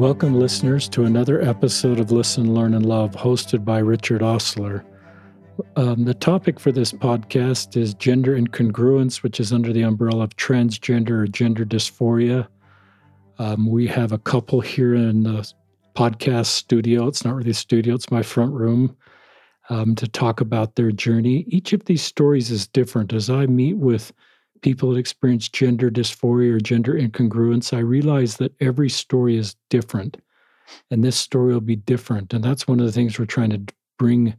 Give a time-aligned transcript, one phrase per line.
[0.00, 4.82] Welcome, listeners, to another episode of Listen, Learn, and Love, hosted by Richard Ostler.
[5.76, 10.34] Um, the topic for this podcast is gender incongruence, which is under the umbrella of
[10.36, 12.48] transgender or gender dysphoria.
[13.38, 15.46] Um, we have a couple here in the
[15.94, 17.06] podcast studio.
[17.06, 18.96] It's not really a studio, it's my front room
[19.68, 21.44] um, to talk about their journey.
[21.48, 23.12] Each of these stories is different.
[23.12, 24.14] As I meet with
[24.62, 30.16] people that experience gender dysphoria or gender incongruence, I realize that every story is different.
[30.90, 32.32] And this story will be different.
[32.32, 34.34] And that's one of the things we're trying to bring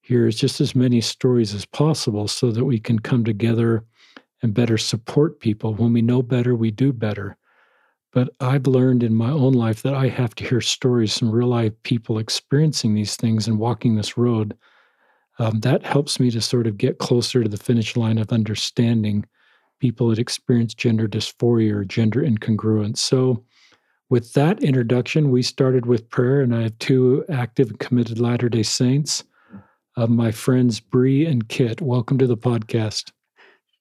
[0.00, 3.84] here is just as many stories as possible so that we can come together
[4.42, 5.74] and better support people.
[5.74, 7.36] When we know better, we do better.
[8.12, 11.48] But I've learned in my own life that I have to hear stories from real
[11.48, 14.56] life people experiencing these things and walking this road.
[15.38, 19.24] Um, that helps me to sort of get closer to the finish line of understanding
[19.80, 22.98] people that experience gender dysphoria or gender incongruence.
[22.98, 23.44] So,
[24.08, 28.48] with that introduction, we started with prayer, and I have two active and committed Latter
[28.48, 29.24] day Saints,
[29.96, 31.80] uh, my friends Bree and Kit.
[31.80, 33.10] Welcome to the podcast.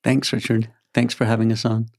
[0.04, 0.72] Thanks, Richard.
[0.94, 1.90] Thanks for having us on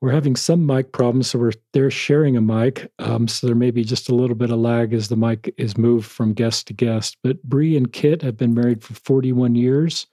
[0.00, 3.70] we're having some mic problems, so we're they're sharing a mic, um, so there may
[3.70, 6.74] be just a little bit of lag as the mic is moved from guest to
[6.74, 7.16] guest.
[7.22, 10.06] But Bree and Kit have been married for 41 years.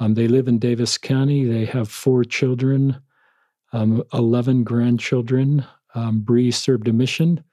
[0.00, 1.44] Um, they live in Davis County.
[1.44, 3.00] They have four children,
[3.72, 5.64] um, 11 grandchildren.
[5.94, 7.44] Um, Bree served a mission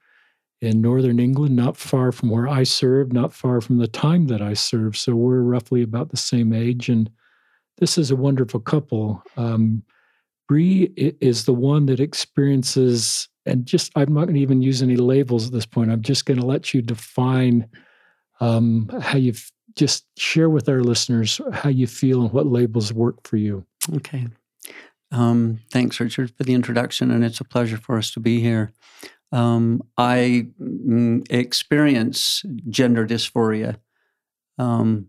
[0.60, 4.40] in northern England, not far from where I served, not far from the time that
[4.40, 4.96] I served.
[4.96, 7.10] So we're roughly about the same age, and
[7.78, 9.22] this is a wonderful couple.
[9.36, 9.82] Um,
[10.48, 14.96] Bree is the one that experiences, and just I'm not going to even use any
[14.96, 15.90] labels at this point.
[15.90, 17.68] I'm just going to let you define
[18.40, 19.32] um, how you
[19.76, 23.66] just share with our listeners how you feel and what labels work for you.
[23.96, 24.26] Okay.
[25.10, 28.72] Um, thanks, Richard, for the introduction, and it's a pleasure for us to be here.
[29.30, 33.76] Um, I mm, experience gender dysphoria.
[34.58, 35.08] Um,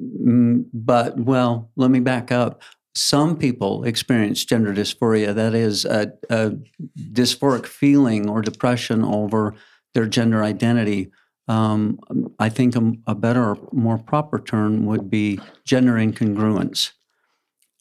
[0.00, 2.62] mm, but, well, let me back up
[2.96, 6.52] some people experience gender dysphoria, that is, a, a,
[6.98, 9.54] dysphoric feeling or depression over
[9.92, 11.10] their gender identity.
[11.48, 12.00] Um,
[12.38, 16.90] I think a, a, better, more proper term would be gender incongruence.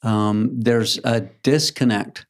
[0.04, 2.28] Um, there's a disconnect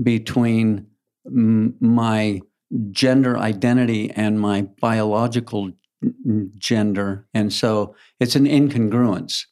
[0.00, 0.86] between
[1.26, 2.40] m- my
[2.90, 5.72] gender identity and my biological
[6.58, 7.26] gender.
[7.34, 9.46] And so it's an incongruence.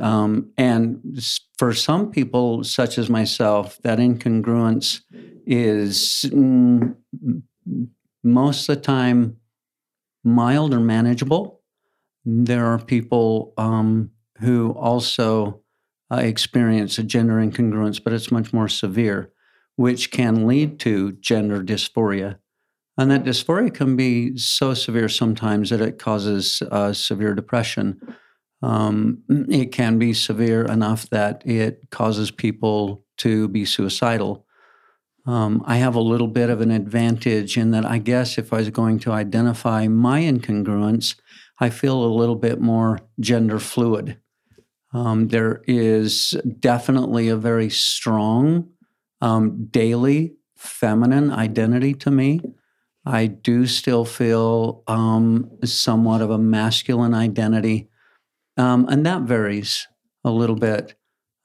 [0.00, 1.20] Um, and
[1.58, 5.00] for some people, such as myself, that incongruence
[5.46, 6.94] is mm,
[8.22, 9.36] most of the time
[10.24, 11.60] mild or manageable.
[12.24, 15.60] There are people um, who also
[16.10, 19.30] uh, experience a gender incongruence, but it's much more severe,
[19.76, 22.38] which can lead to gender dysphoria.
[22.96, 28.00] And that dysphoria can be so severe sometimes that it causes uh, severe depression
[28.64, 34.43] um, it can be severe enough that it causes people to be suicidal.
[35.26, 38.58] Um, I have a little bit of an advantage in that I guess if I
[38.58, 41.14] was going to identify my incongruence,
[41.60, 44.18] I feel a little bit more gender fluid.
[44.92, 48.68] Um, there is definitely a very strong
[49.20, 52.40] um, daily feminine identity to me.
[53.06, 57.88] I do still feel um, somewhat of a masculine identity
[58.56, 59.88] um, and that varies
[60.24, 60.94] a little bit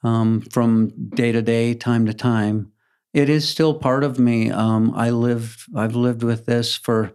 [0.03, 2.71] um, from day to day, time to time.
[3.13, 4.51] It is still part of me.
[4.51, 5.65] Um, I live.
[5.75, 7.11] I've lived with this for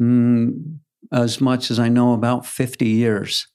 [0.00, 0.78] mm,
[1.12, 3.46] as much as I know about fifty years,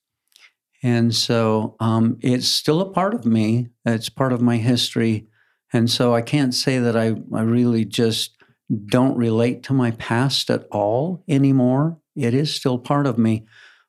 [0.81, 3.69] and so um, it's still a part of me.
[3.85, 5.27] It's part of my history,
[5.73, 8.37] and so I can't say that I I really just
[8.85, 11.99] don't relate to my past at all anymore.
[12.15, 13.45] It is still part of me,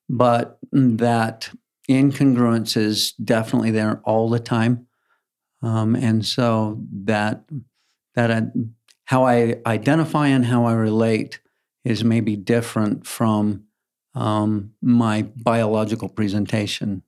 [0.09, 1.51] but that
[1.89, 4.87] incongruence is definitely there all the time.
[5.63, 7.45] Um, and so that
[8.15, 8.43] that I,
[9.05, 11.41] how I identify and how I relate
[11.85, 13.65] is maybe different from
[14.15, 17.03] um, my biological presentation.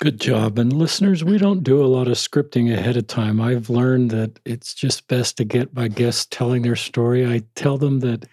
[0.00, 0.58] Good job.
[0.58, 3.40] And listeners, we don't do a lot of scripting ahead of time.
[3.40, 7.24] I've learned that it's just best to get my guests telling their story.
[7.24, 8.26] I tell them that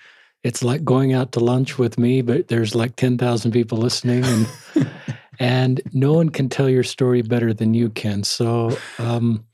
[0.43, 4.47] it's like going out to lunch with me, but there's like 10,000 people listening and
[5.39, 8.23] and no one can tell your story better than you can.
[8.23, 9.45] So um,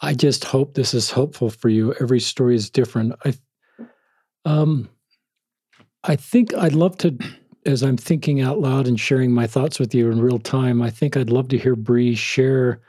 [0.00, 1.94] I just hope this is helpful for you.
[2.00, 3.14] Every story is different.
[3.24, 3.34] I
[4.44, 4.88] um
[6.04, 7.16] I think I'd love to
[7.66, 10.90] as I'm thinking out loud and sharing my thoughts with you in real time, I
[10.90, 12.80] think I'd love to hear Bree share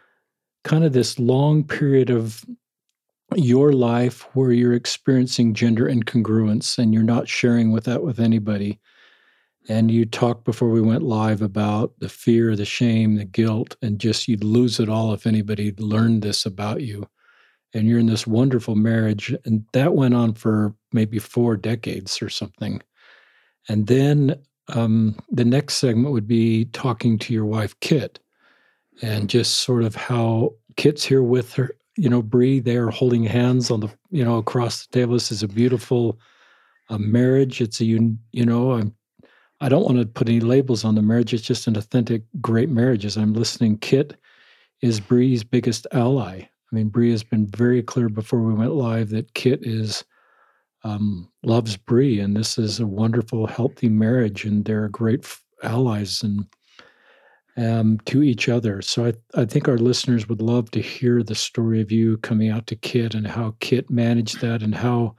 [0.63, 2.45] kind of this long period of
[3.35, 8.79] your life where you're experiencing gender incongruence and you're not sharing with that with anybody.
[9.69, 13.99] And you talked before we went live about the fear, the shame, the guilt, and
[13.99, 17.07] just you'd lose it all if anybody learned this about you.
[17.73, 19.33] And you're in this wonderful marriage.
[19.45, 22.81] And that went on for maybe four decades or something.
[23.69, 24.35] And then
[24.67, 28.19] um, the next segment would be talking to your wife, Kit,
[29.01, 32.59] and just sort of how Kit's here with her, you know, Bree.
[32.59, 35.13] They are holding hands on the, you know, across the table.
[35.13, 36.19] This is a beautiful
[36.89, 37.61] uh, marriage.
[37.61, 38.95] It's a, you, you know, I'm,
[39.61, 41.33] I don't want to put any labels on the marriage.
[41.33, 43.05] It's just an authentic, great marriage.
[43.05, 44.15] As I'm listening, Kit
[44.81, 46.41] is Bree's biggest ally.
[46.41, 50.03] I mean, Bree has been very clear before we went live that Kit is
[50.83, 55.27] um, loves Bree, and this is a wonderful, healthy marriage, and they're great
[55.61, 56.47] allies and
[57.55, 58.81] um, to each other.
[58.81, 62.49] So I, I think our listeners would love to hear the story of you coming
[62.49, 65.15] out to Kit and how Kit managed that, and how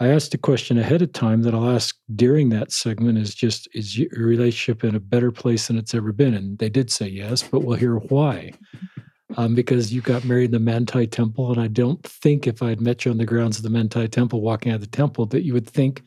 [0.00, 3.68] I asked a question ahead of time that I'll ask during that segment: is just
[3.74, 6.34] is your relationship in a better place than it's ever been?
[6.34, 8.52] And they did say yes, but we'll hear why
[9.36, 11.52] um, because you got married in the Manti Temple.
[11.52, 14.08] And I don't think if I had met you on the grounds of the Manti
[14.08, 16.02] Temple, walking out of the temple, that you would think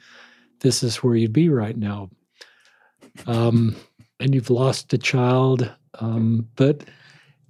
[0.60, 2.10] this is where you'd be right now.
[3.26, 3.76] Um,
[4.20, 5.72] and you've lost a child.
[6.00, 6.84] Um, but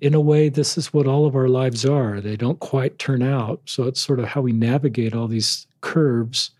[0.02, 2.22] in a way, this is what all of our lives are.
[2.22, 3.62] They don't quite turn out.
[3.66, 6.52] So it's sort of how we navigate all these curves.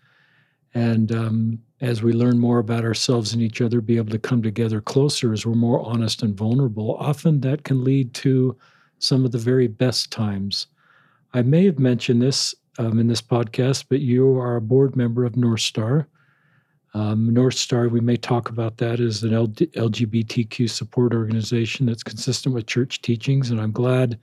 [0.74, 4.42] And um, as we learn more about ourselves and each other, be able to come
[4.42, 8.56] together closer as we're more honest and vulnerable, often that can lead to
[8.98, 10.66] some of the very best times.
[11.34, 15.24] I may have mentioned this um, in this podcast, but you are a board member
[15.24, 16.08] of North Star.
[16.94, 22.54] Um, North Star, we may talk about that as an LGBTQ support organization that's consistent
[22.54, 24.18] with church teachings, and I'm glad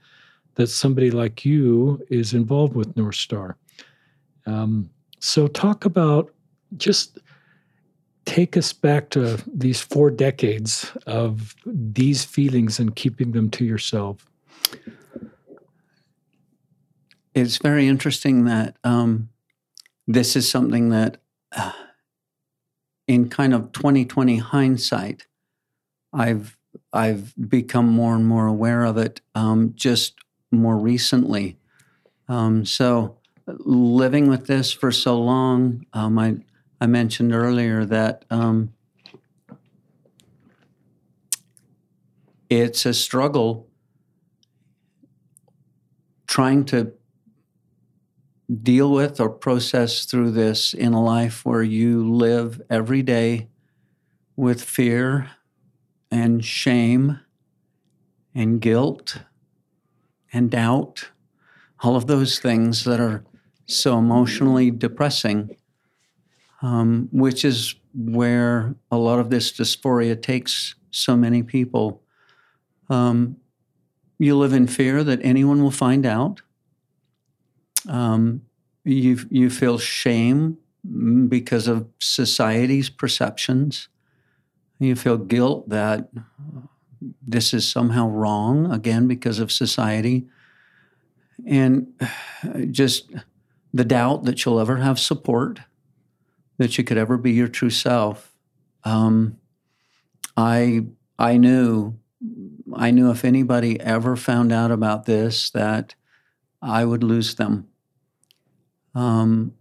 [0.56, 3.56] that somebody like you is involved with North Star.
[4.46, 6.32] Um, so, talk about
[6.76, 7.18] just
[8.24, 14.28] take us back to these four decades of these feelings and keeping them to yourself.
[17.34, 19.28] It's very interesting that um,
[20.06, 21.18] this is something that,
[21.56, 21.72] uh,
[23.06, 25.26] in kind of 2020 hindsight,
[26.12, 26.56] I've
[26.92, 30.14] I've become more and more aware of it um, just
[30.50, 31.58] more recently.
[32.28, 33.15] Um, so,
[33.46, 36.36] living with this for so long, um, I
[36.80, 38.74] I mentioned earlier that um,
[42.50, 43.68] it's a struggle
[46.26, 46.92] trying to
[48.62, 53.48] deal with or process through this in a life where you live every day
[54.36, 55.30] with fear
[56.10, 57.18] and shame
[58.34, 59.22] and guilt
[60.32, 61.08] and doubt,
[61.80, 63.24] all of those things that are
[63.66, 65.56] so emotionally depressing,
[66.62, 72.02] um, which is where a lot of this dysphoria takes so many people.
[72.88, 73.36] Um,
[74.18, 76.42] you live in fear that anyone will find out.
[77.88, 78.42] Um,
[78.84, 80.58] you you feel shame
[81.28, 83.88] because of society's perceptions.
[84.78, 86.08] You feel guilt that
[87.26, 90.26] this is somehow wrong again because of society,
[91.46, 91.88] and
[92.70, 93.10] just
[93.76, 95.60] the doubt that you'll ever have support,
[96.58, 98.32] that you could ever be your true self.
[98.84, 99.38] Um,
[100.36, 100.86] I
[101.18, 101.98] I knew
[102.74, 105.94] I knew if anybody ever found out about this, that
[106.62, 107.68] I would lose them.
[108.94, 109.52] Um,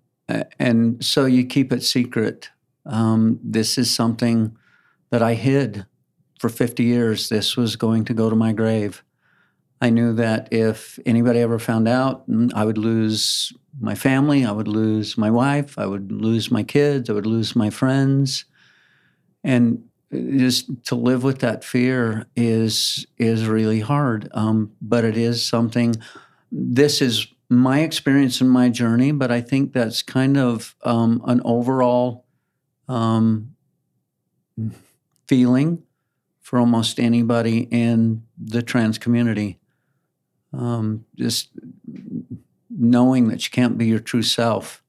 [0.57, 2.49] and so you keep it secret.
[2.85, 4.57] Um, this is something
[5.11, 5.85] that I hid
[6.39, 7.29] for 50 years.
[7.29, 9.03] This was going to go to my grave.
[9.85, 14.51] I knew that if anybody ever found out, mm, I would lose my family, I
[14.51, 18.45] would lose my wife, I would lose my kids, I would lose my friends.
[19.43, 24.27] And just to live with that fear is is really hard.
[24.33, 25.93] Um, but it is something.
[26.51, 31.41] This is my experience in my journey, but I think that's kind of um, an
[31.45, 32.25] overall
[32.87, 33.53] um,
[35.27, 35.83] feeling
[36.41, 39.59] for almost anybody in the trans community.
[40.57, 41.49] Um, just
[42.69, 44.83] knowing that you can't be your true self,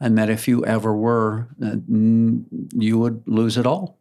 [0.00, 1.76] and that if you ever were, uh,
[2.74, 3.98] you would lose it all.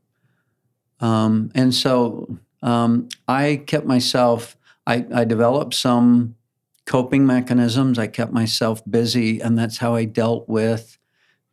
[0.99, 4.57] Um, and so um, I kept myself,
[4.87, 6.35] I, I developed some
[6.85, 7.97] coping mechanisms.
[7.97, 10.97] I kept myself busy, and that's how I dealt with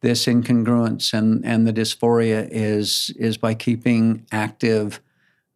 [0.01, 5.01] this incongruence and, and the dysphoria is, is by keeping active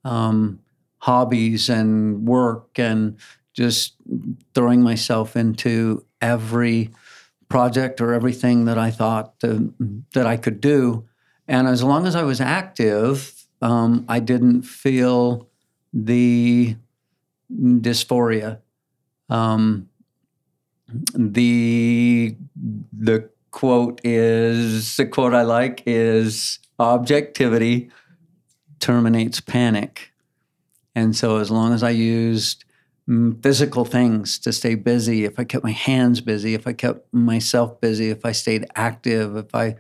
[0.04, 0.60] um,
[0.98, 3.16] hobbies and work and
[3.54, 3.94] just
[4.54, 6.90] throwing myself into every
[7.48, 9.72] project or everything that I thought to,
[10.12, 11.04] that I could do.
[11.46, 15.48] And as long as I was active, um, I didn't feel
[15.92, 16.76] the
[17.50, 18.58] dysphoria.
[19.28, 19.88] Um,
[21.14, 22.36] the
[22.92, 27.90] the quote is the quote I like is objectivity
[28.80, 30.12] terminates panic.
[30.94, 32.64] And so as long as I used
[33.42, 37.80] physical things to stay busy, if I kept my hands busy, if I kept myself
[37.80, 39.76] busy, if I stayed active, if I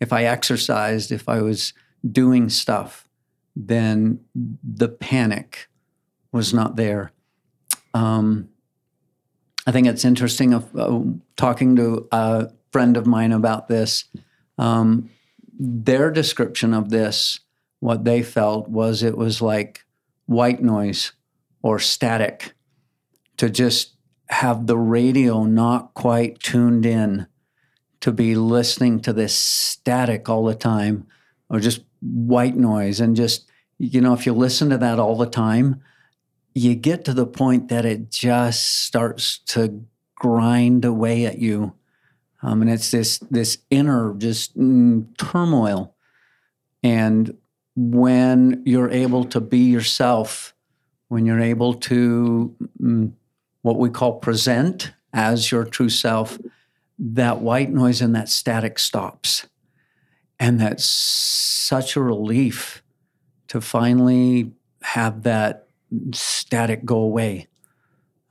[0.00, 1.72] if I exercised, if I was
[2.10, 3.08] doing stuff,
[3.54, 5.68] then the panic
[6.32, 7.12] was not there.
[7.94, 8.48] Um,
[9.66, 11.00] I think it's interesting of uh,
[11.36, 14.04] talking to a friend of mine about this.
[14.58, 15.10] Um,
[15.58, 17.38] their description of this,
[17.78, 19.84] what they felt was it was like
[20.26, 21.12] white noise
[21.62, 22.52] or static
[23.36, 23.94] to just
[24.28, 27.26] have the radio not quite tuned in
[28.00, 31.06] to be listening to this static all the time
[31.48, 33.46] or just white noise and just
[33.78, 35.82] you know if you listen to that all the time
[36.54, 41.74] you get to the point that it just starts to grind away at you.
[42.42, 45.94] Um, and it's this this inner just mm, turmoil.
[46.82, 47.36] And
[47.74, 50.54] when you're able to be yourself,
[51.08, 53.12] when you're able to mm,
[53.64, 56.38] what we call present as your true self,
[56.98, 59.46] that white noise and that static stops.
[60.38, 62.82] And that's such a relief
[63.48, 64.52] to finally
[64.82, 65.68] have that
[66.12, 67.46] static go away.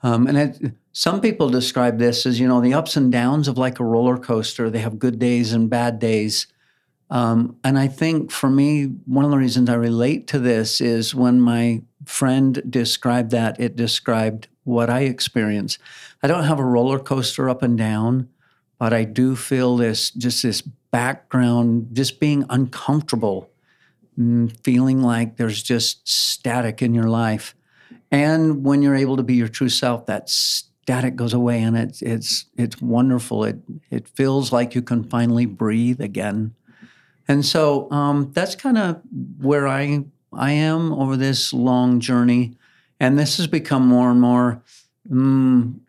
[0.04, 3.58] Um, and it, some people describe this as, you know, the ups and downs of
[3.58, 4.70] like a roller coaster.
[4.70, 6.46] They have good days and bad days.
[7.10, 11.16] Um, and I think for me, one of the reasons I relate to this is
[11.16, 15.78] when my friend described that, it described what I experience.
[16.22, 18.30] I don't have a roller coaster up and down,
[18.80, 23.50] but I do feel this just this background, just being uncomfortable
[24.20, 27.56] Mm, feeling like there's just static in your life.
[28.12, 32.02] And when you're able to be your true self, that static goes away and it's
[32.04, 33.44] it's it's wonderful.
[33.44, 33.58] It
[33.90, 36.54] it feels like you can finally breathe again.
[37.28, 39.02] And so um, that's kind of
[39.40, 42.56] where I I am over this long journey.
[43.04, 44.64] And this has become more and more
[45.12, 45.82] um,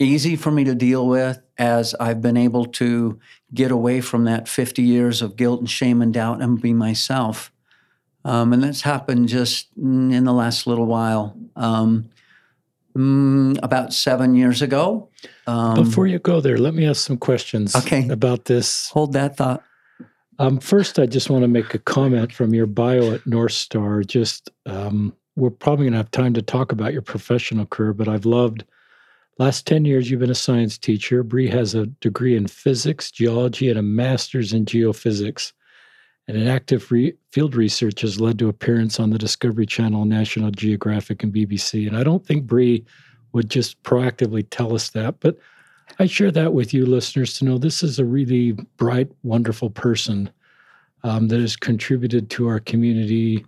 [0.00, 3.20] easy for me to deal with as I've been able to
[3.54, 7.52] get away from that 50 years of guilt and shame and doubt and be myself.
[8.24, 11.36] Um, and that's happened just in the last little while.
[11.54, 12.10] Um,
[12.96, 15.10] mm, about seven years ago.
[15.46, 18.08] Um, Before you go there, let me ask some questions okay.
[18.08, 18.88] about this.
[18.88, 19.62] Hold that thought.
[20.40, 24.02] Um, first, I just want to make a comment from your bio at North Star.
[24.02, 28.08] Just um, we're probably going to have time to talk about your professional career, but
[28.08, 28.64] I've loved–
[29.40, 31.22] Last 10 years, you've been a science teacher.
[31.22, 35.54] Bree has a degree in physics, geology, and a master's in geophysics.
[36.28, 40.50] And an active re- field research has led to appearance on the Discovery Channel, National
[40.50, 41.88] Geographic, and BBC.
[41.88, 42.84] And I don't think Bree
[43.32, 45.38] would just proactively tell us that, but
[45.98, 50.28] I share that with you, listeners, to know this is a really bright, wonderful person
[51.02, 53.46] um, that has contributed to our community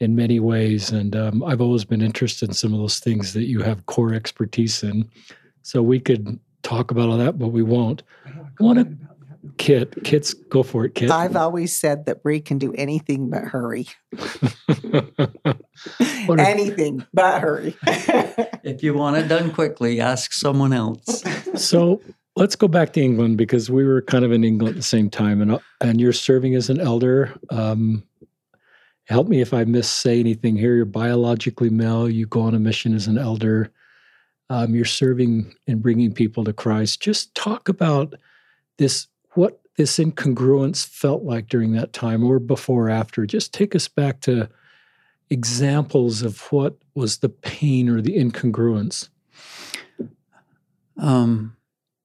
[0.00, 0.90] in many ways.
[0.90, 4.14] And um, I've always been interested in some of those things that you have core
[4.14, 5.08] expertise in.
[5.62, 8.02] So we could talk about all that, but we won't.
[8.26, 8.88] I want to,
[9.58, 11.10] Kit, Kit's, go for it, Kit.
[11.10, 13.88] I've always said that Bree can do anything but hurry.
[16.38, 17.76] anything but hurry.
[18.62, 21.22] if you want it done quickly, ask someone else.
[21.56, 22.00] so
[22.36, 25.10] let's go back to England because we were kind of in England at the same
[25.10, 27.32] time, and and you're serving as an elder.
[27.50, 28.02] Um,
[29.10, 30.76] help me if I miss say anything here.
[30.76, 32.08] You're biologically male.
[32.08, 33.72] You go on a mission as an elder.
[34.48, 37.02] Um, you're serving and bringing people to Christ.
[37.02, 38.14] Just talk about
[38.78, 43.26] this, what this incongruence felt like during that time or before or after.
[43.26, 44.48] Just take us back to
[45.28, 49.08] examples of what was the pain or the incongruence.
[50.96, 51.56] Um,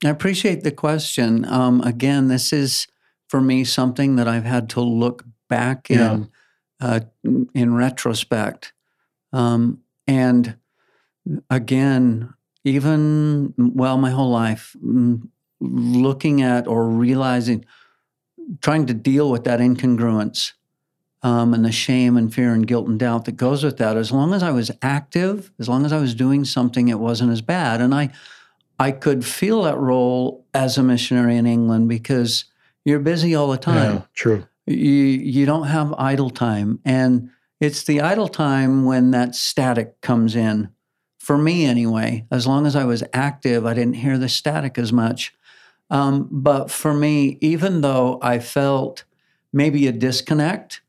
[0.04, 1.46] I appreciate the question.
[1.46, 2.88] Um, again, this is
[3.28, 6.14] for me something that I've had to look back yeah.
[6.14, 6.30] and
[6.80, 7.02] uh,
[7.54, 8.74] in retrospect.
[9.34, 10.58] Um, and
[11.50, 15.28] again, even, well, my whole life, mm,
[15.60, 17.66] looking at or realizing,
[18.62, 20.54] trying to deal with that incongruence
[21.24, 23.98] um, and the shame and fear and guilt and doubt that goes with that.
[23.98, 27.32] As long as I was active, as long as I was doing something, it wasn't
[27.32, 27.82] as bad.
[27.82, 28.12] And I,
[28.78, 32.46] I could feel that role as a missionary in England because
[32.84, 33.94] you're busy all the time.
[33.94, 37.30] Yeah, true you you don't have idle time and
[37.60, 40.70] it's the idle time when that static comes in
[41.26, 42.24] for me anyway.
[42.30, 45.34] As long as I was active, I didn't hear the static as much.
[45.90, 49.06] Um, but for me, even though I felt
[49.52, 50.82] maybe a disconnect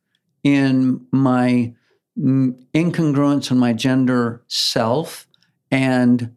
[0.42, 1.74] in my
[2.18, 5.26] incongruence in my gender self
[5.70, 6.34] and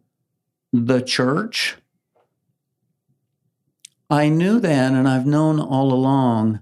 [0.72, 1.76] the church,
[4.08, 6.60] I knew then, and I've known all along,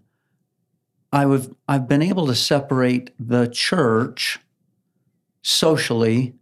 [1.13, 4.39] I have I've been able to separate the church
[5.43, 6.35] socially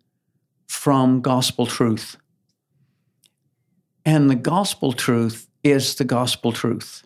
[0.66, 2.16] from gospel truth.
[4.04, 7.04] And the gospel truth is the gospel truth.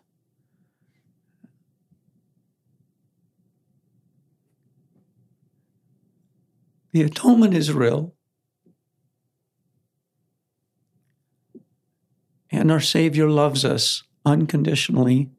[6.92, 8.14] The atonement is real.
[12.50, 15.30] And our Savior loves us unconditionally.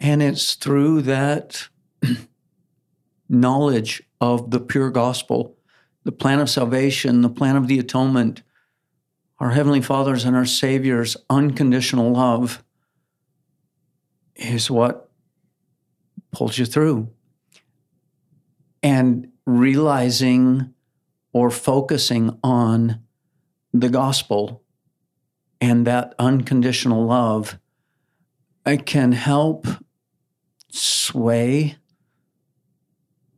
[0.00, 1.68] And it's through that
[3.28, 5.56] knowledge of the pure gospel,
[6.04, 8.42] the plan of salvation, the plan of the atonement,
[9.38, 12.64] our Heavenly Father's and our Savior's unconditional love
[14.34, 15.10] is what
[16.32, 17.08] pulls you through.
[18.82, 20.74] And realizing
[21.32, 23.00] or focusing on
[23.72, 24.62] the gospel
[25.60, 27.58] and that unconditional love
[28.66, 29.66] it can help
[30.70, 31.76] sway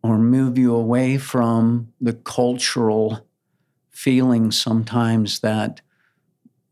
[0.03, 3.27] or move you away from the cultural
[3.91, 5.81] feelings sometimes that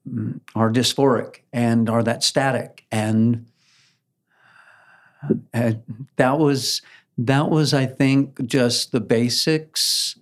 [0.09, 2.87] mm, are dysphoric and are that static.
[2.91, 3.47] And
[5.53, 5.73] uh,
[6.17, 6.83] that was
[7.19, 10.17] that was i think just the basics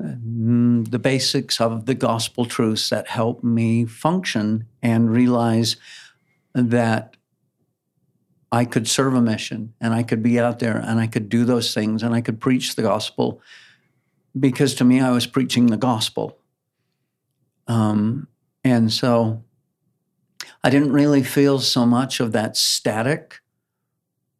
[0.00, 5.76] mm, the basics of the gospel truths that helped me function and realize
[6.54, 7.16] that
[8.52, 11.46] I could serve a mission and I could be out there and I could do
[11.46, 13.40] those things and I could preach the gospel
[14.38, 16.38] because to me, I was preaching the gospel.
[17.66, 18.28] Um,
[18.62, 19.42] and so
[20.62, 23.40] I didn't really feel so much of that static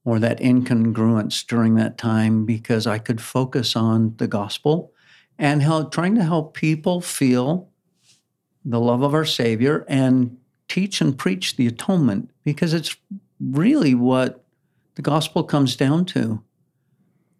[0.05, 4.93] or that incongruence during that time because I could focus on the gospel
[5.39, 7.71] and help, trying to help people feel
[8.65, 10.37] the love of our Savior and
[10.69, 12.97] teach and preach the atonement because it's
[13.51, 14.45] really what
[14.95, 16.43] the gospel comes down to.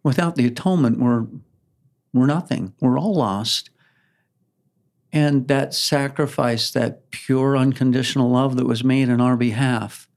[0.03, 1.27] Without the atonement, we're,
[2.13, 2.73] we're nothing.
[2.81, 3.69] We're all lost.
[5.11, 10.07] And that sacrifice, that pure, unconditional love that was made in our behalf,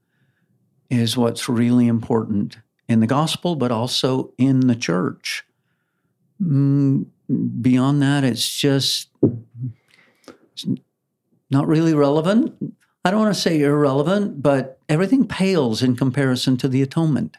[0.89, 5.45] is what's really important in the gospel, but also in the church.
[6.41, 7.05] Mm,
[7.61, 9.09] beyond that, it's just
[10.53, 10.65] it's
[11.49, 12.55] not really relevant.
[13.03, 17.37] I don't want to say irrelevant, but everything pales in comparison to the atonement.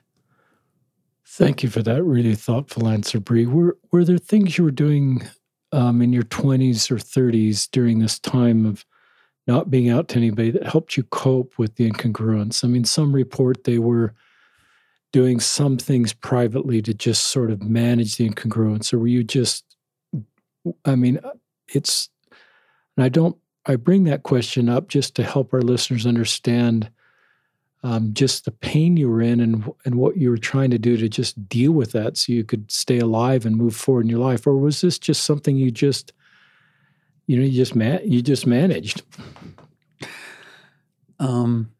[1.26, 3.46] Thank you for that really thoughtful answer, Bree.
[3.46, 5.22] Were were there things you were doing
[5.72, 8.84] um, in your twenties or thirties during this time of
[9.46, 12.64] not being out to anybody that helped you cope with the incongruence?
[12.64, 14.14] I mean, some report they were
[15.12, 19.64] doing some things privately to just sort of manage the incongruence, or were you just?
[20.84, 21.20] I mean,
[21.72, 22.08] it's.
[22.96, 23.36] And I don't
[23.68, 26.90] I bring that question up just to help our listeners understand
[27.88, 30.98] um, just the pain you were in and and what you were trying to do
[30.98, 34.18] to just deal with that, so you could stay alive and move forward in your
[34.18, 34.46] life.
[34.46, 36.12] Or was this just something you just,
[37.26, 37.74] you know, you just
[38.04, 39.02] you just managed?
[41.18, 41.70] Um,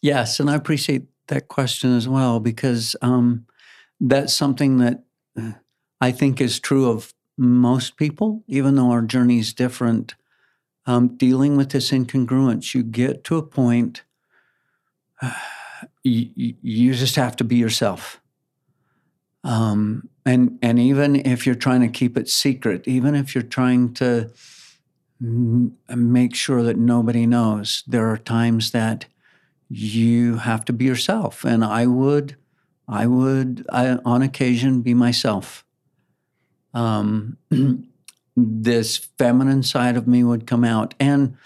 [0.00, 3.44] yes, and I appreciate that question as well because um,
[4.00, 5.02] that's something that
[5.36, 5.52] uh,
[6.00, 10.14] I think is true of most people, even though our journey is different
[10.86, 14.02] um, dealing with this incongruence, you get to a point
[16.02, 18.20] you, you just have to be yourself.
[19.44, 23.92] Um, and and even if you're trying to keep it secret, even if you're trying
[23.94, 24.30] to
[25.20, 29.06] make sure that nobody knows, there are times that
[29.68, 31.44] you have to be yourself.
[31.44, 32.36] And I would,
[32.88, 35.64] I would, I, on occasion, be myself.
[36.74, 37.38] Um,
[38.36, 40.94] this feminine side of me would come out.
[40.98, 41.36] And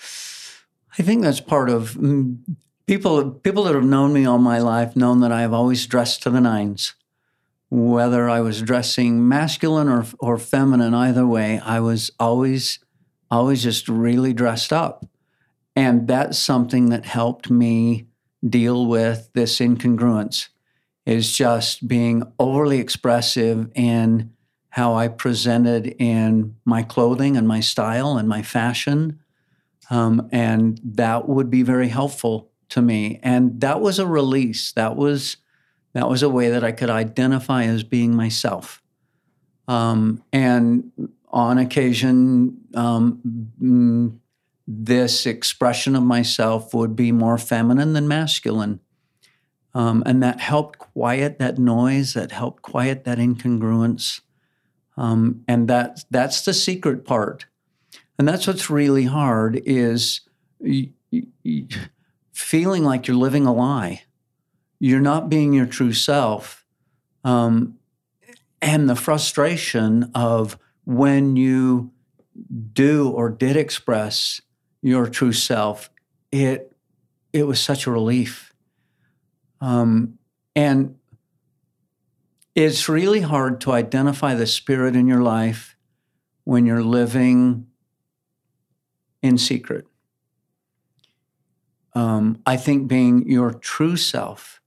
[0.98, 1.96] I think that's part of
[2.87, 6.22] people people that have known me all my life known that I have always dressed
[6.22, 6.94] to the nines.
[7.68, 12.79] Whether I was dressing masculine or or feminine, either way, I was always
[13.31, 15.05] always just really dressed up.
[15.75, 18.07] And that's something that helped me
[18.49, 20.49] deal with this incongruence
[21.05, 24.33] is just being overly expressive in
[24.70, 29.20] how I presented in my clothing and my style and my fashion.
[29.90, 33.20] Um, and that would be very helpful to me.
[33.22, 34.72] And that was a release.
[34.72, 35.37] That was
[35.92, 38.83] that was a way that I could identify as being myself.
[39.66, 40.92] Um, and
[41.31, 44.18] on occasion, um, mm,
[44.66, 48.81] this expression of myself would be more feminine than masculine.
[49.74, 54.20] Um, and that helped quiet that noise, that helped quiet that incongruence.
[54.96, 57.46] Um, and that, that's the secret part.
[58.18, 60.20] And that's what's really hard is
[62.37, 64.03] feeling like you're living a lie.
[64.79, 66.66] You're not being your true self.
[67.25, 67.79] Um,
[68.61, 71.92] and the frustration of when you
[72.75, 74.42] do or did express
[74.83, 75.88] your true self,
[76.31, 76.77] it
[77.33, 78.53] it was such a relief.
[79.62, 80.18] Um,
[80.55, 80.96] and
[82.55, 85.77] it's really hard to identify the spirit in your life
[86.44, 87.66] when you're living
[89.22, 89.87] in secret.
[91.96, 94.61] Um, I think being your true self,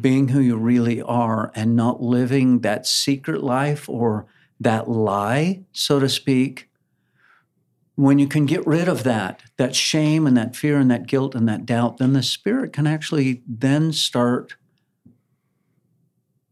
[0.00, 4.24] being who you really are, and not living that secret life or
[4.58, 6.70] that lie, so to speak,
[7.94, 11.34] when you can get rid of that, that shame and that fear and that guilt
[11.34, 14.56] and that doubt, then the spirit can actually then start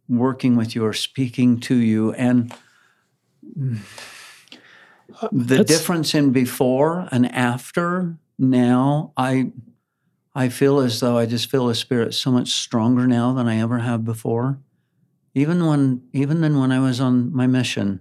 [0.07, 2.12] working with you or speaking to you.
[2.12, 2.53] And
[3.57, 3.81] the
[5.33, 9.53] That's- difference in before and after now, I
[10.35, 13.61] I feel as though I just feel the spirit so much stronger now than I
[13.61, 14.59] ever have before.
[15.35, 18.01] Even when even than when I was on my mission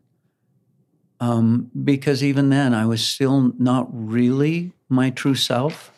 [1.23, 5.91] um, because even then I was still not really my true self.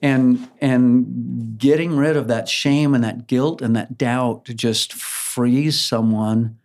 [0.00, 5.78] And and getting rid of that shame and that guilt and that doubt just frees
[5.78, 6.58] someone,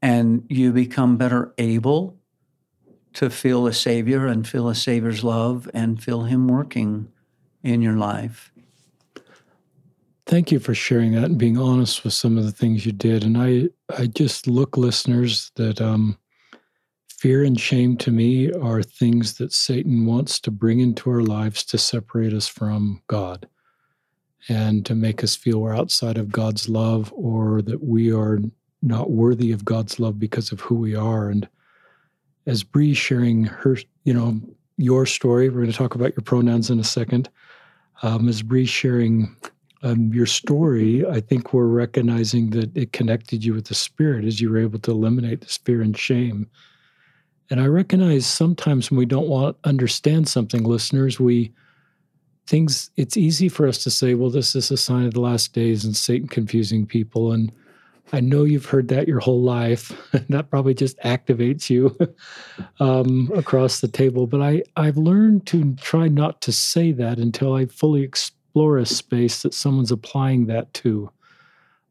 [0.00, 2.16] and you become better able
[3.16, 7.10] to feel a savior and feel a savior's love and feel him working
[7.62, 8.52] in your life.
[10.26, 13.24] Thank you for sharing that and being honest with some of the things you did.
[13.24, 16.18] And I, I just look, listeners, that um,
[17.08, 21.64] fear and shame to me are things that Satan wants to bring into our lives
[21.66, 23.48] to separate us from God
[24.50, 28.40] and to make us feel we're outside of God's love or that we are
[28.82, 31.30] not worthy of God's love because of who we are.
[31.30, 31.48] And
[32.46, 34.40] as Bree sharing her, you know,
[34.76, 37.28] your story, we're going to talk about your pronouns in a second.
[38.02, 39.34] Um, as Bree sharing
[39.82, 44.40] um, your story, I think we're recognizing that it connected you with the spirit as
[44.40, 46.48] you were able to eliminate this fear and shame.
[47.50, 51.52] And I recognize sometimes when we don't want understand something, listeners, we
[52.46, 55.52] things it's easy for us to say, well, this is a sign of the last
[55.52, 57.32] days and Satan confusing people.
[57.32, 57.52] And
[58.12, 59.92] I know you've heard that your whole life.
[60.28, 61.96] that probably just activates you
[62.80, 64.26] um, across the table.
[64.26, 68.86] But I, I've learned to try not to say that until I fully explore a
[68.86, 71.10] space that someone's applying that to.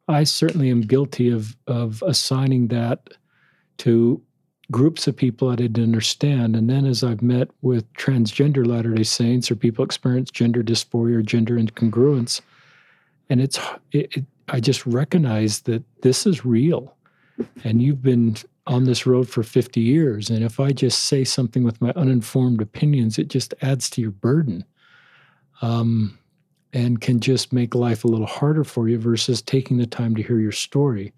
[0.07, 3.09] I certainly am guilty of of assigning that
[3.79, 4.21] to
[4.71, 6.55] groups of people I didn't understand.
[6.55, 11.17] And then as I've met with transgender Latter day Saints or people experience gender dysphoria
[11.17, 12.41] or gender incongruence,
[13.29, 13.59] and it's
[13.91, 16.95] it, it, I just recognize that this is real.
[17.63, 20.29] And you've been on this road for 50 years.
[20.29, 24.11] And if I just say something with my uninformed opinions, it just adds to your
[24.11, 24.63] burden.
[25.61, 26.17] Um,
[26.73, 30.21] and can just make life a little harder for you versus taking the time to
[30.21, 31.13] hear your story.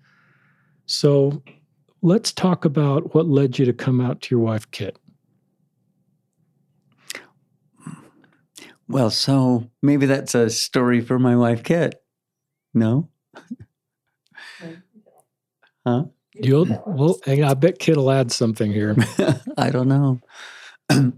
[0.85, 1.41] So
[2.03, 4.99] let's talk about what led you to come out to your wife, Kit.
[8.87, 12.01] Well, so maybe that's a story for my wife, Kit.
[12.73, 13.09] No?
[15.85, 16.05] Huh?
[16.33, 18.95] You'll, well, I bet Kit will add something here.
[19.57, 20.21] I don't know.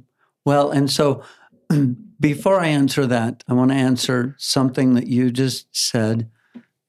[0.45, 1.23] well, and so
[2.19, 6.29] before I answer that, I want to answer something that you just said,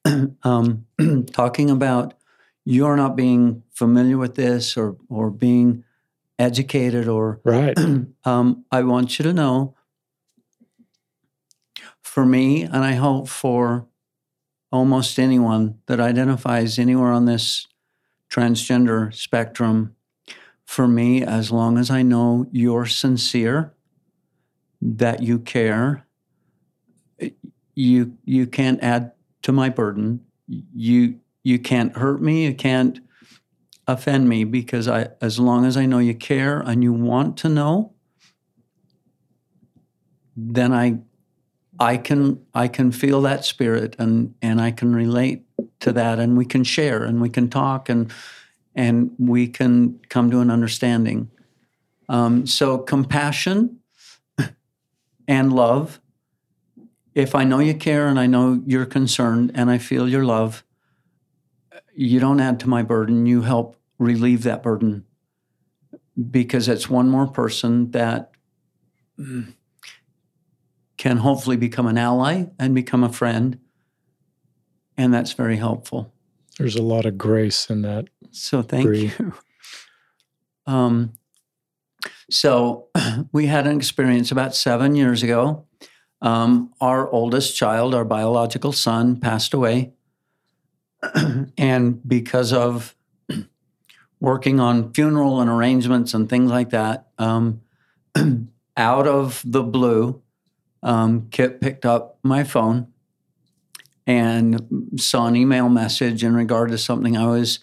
[0.43, 0.85] um,
[1.31, 2.13] talking about
[2.63, 5.83] you're not being familiar with this or or being
[6.37, 7.77] educated or right.
[8.25, 9.75] um, I want you to know,
[12.01, 13.87] for me, and I hope for
[14.71, 17.67] almost anyone that identifies anywhere on this
[18.29, 19.95] transgender spectrum,
[20.65, 23.73] for me, as long as I know you're sincere,
[24.81, 26.07] that you care,
[27.75, 30.21] you you can't add to my burden.
[30.47, 32.45] You you can't hurt me.
[32.45, 32.99] You can't
[33.87, 37.49] offend me because I as long as I know you care and you want to
[37.49, 37.93] know,
[40.35, 40.99] then I
[41.81, 45.41] I can I can feel that spirit and and I can relate
[45.79, 48.13] to that and we can share and we can talk and
[48.75, 51.31] and we can come to an understanding.
[52.07, 53.79] Um, so compassion
[55.27, 55.99] and love.
[57.15, 60.63] If I know you care and I know you're concerned and I feel your love,
[61.95, 65.05] you don't add to my burden, you help relieve that burden
[66.29, 68.31] because it's one more person that
[69.19, 69.53] mm,
[71.01, 73.57] can hopefully become an ally and become a friend.
[74.95, 76.13] And that's very helpful.
[76.59, 78.07] There's a lot of grace in that.
[78.29, 79.11] So thank Bree.
[79.17, 79.33] you.
[80.67, 81.13] Um,
[82.29, 82.89] so
[83.31, 85.65] we had an experience about seven years ago.
[86.21, 89.93] Um, our oldest child, our biological son, passed away.
[91.57, 92.95] and because of
[94.19, 97.61] working on funeral and arrangements and things like that, um,
[98.77, 100.20] out of the blue,
[100.83, 102.87] um, Kit picked up my phone
[104.07, 107.59] and saw an email message in regard to something I was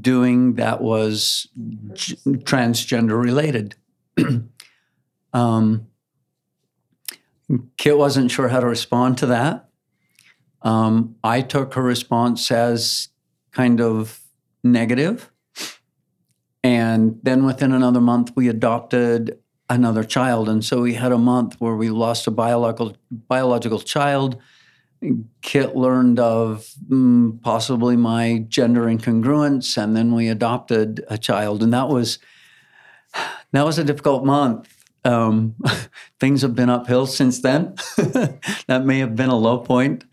[0.00, 1.48] doing that was
[1.92, 3.74] g- transgender related.
[5.32, 5.86] um,
[7.76, 9.68] Kit wasn't sure how to respond to that.
[10.62, 13.08] Um, I took her response as
[13.50, 14.20] kind of
[14.62, 15.30] negative.
[16.62, 19.38] And then within another month, we adopted
[19.70, 20.48] another child.
[20.48, 24.36] And so we had a month where we lost a biological, biological child.
[25.40, 31.62] Kit learned of mm, possibly my gender incongruence, and then we adopted a child.
[31.62, 32.18] And that was
[33.52, 34.68] that was a difficult month.
[35.04, 35.54] Um,
[36.20, 37.76] things have been uphill since then.
[38.66, 40.04] that may have been a low point.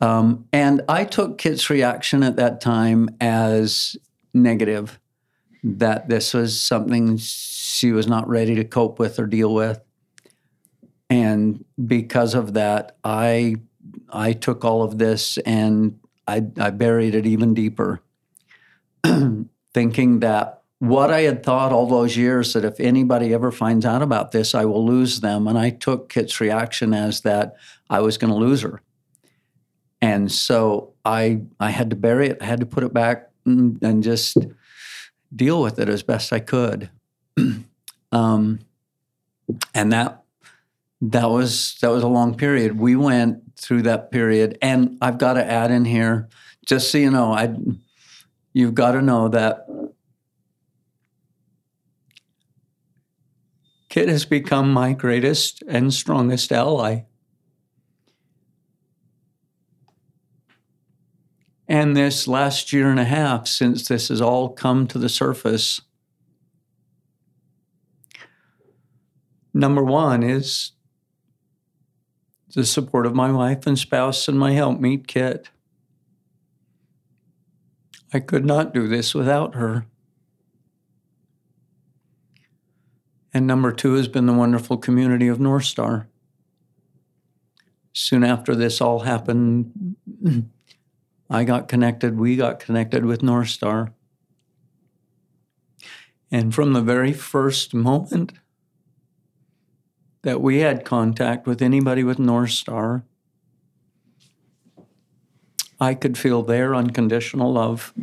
[0.00, 3.96] Um, and I took Kit's reaction at that time as
[4.34, 4.98] negative,
[5.62, 7.18] that this was something
[7.78, 9.80] she was not ready to cope with or deal with.
[11.08, 13.56] And because of that, I
[14.10, 18.02] I took all of this and I, I buried it even deeper,
[19.74, 24.02] thinking that what I had thought all those years that if anybody ever finds out
[24.02, 25.46] about this, I will lose them.
[25.46, 27.56] And I took Kit's reaction as that
[27.88, 28.82] I was going to lose her.
[30.00, 32.38] And so I I had to bury it.
[32.40, 34.36] I had to put it back and just
[35.34, 36.90] deal with it as best I could.
[38.12, 38.60] um,
[39.74, 40.22] and that
[41.00, 42.78] that was that was a long period.
[42.78, 46.28] We went through that period, and I've got to add in here,
[46.66, 47.54] just so you know, I
[48.52, 49.66] you've got to know that
[53.88, 57.04] Kit has become my greatest and strongest ally.
[61.66, 65.82] And this last year and a half, since this has all come to the surface,
[69.58, 70.72] number one is
[72.54, 75.50] the support of my wife and spouse and my helpmeet, Kit.
[78.14, 79.84] I could not do this without her.
[83.34, 86.08] And number two has been the wonderful community of North Star.
[87.92, 89.96] Soon after this all happened,
[91.30, 93.92] I got connected, we got connected with North Star.
[96.30, 98.32] And from the very first moment
[100.22, 103.04] that we had contact with anybody with North Star,
[105.80, 107.94] I could feel their unconditional love.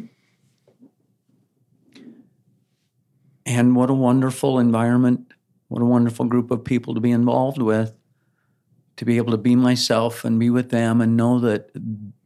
[3.45, 5.33] And what a wonderful environment,
[5.67, 7.93] what a wonderful group of people to be involved with
[8.97, 11.69] to be able to be myself and be with them and know that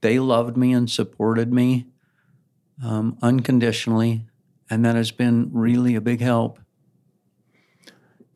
[0.01, 1.87] they loved me and supported me
[2.83, 4.25] um, unconditionally.
[4.69, 6.59] And that has been really a big help.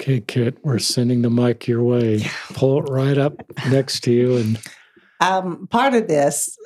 [0.03, 2.25] Okay, Kit, we're sending the mic your way.
[2.53, 4.35] Pull it right up next to you.
[4.35, 4.59] And
[5.21, 6.57] um, part of this,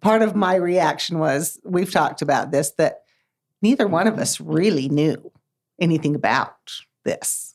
[0.00, 3.02] part of my reaction was we've talked about this that
[3.62, 5.30] neither one of us really knew
[5.80, 6.72] anything about
[7.04, 7.54] this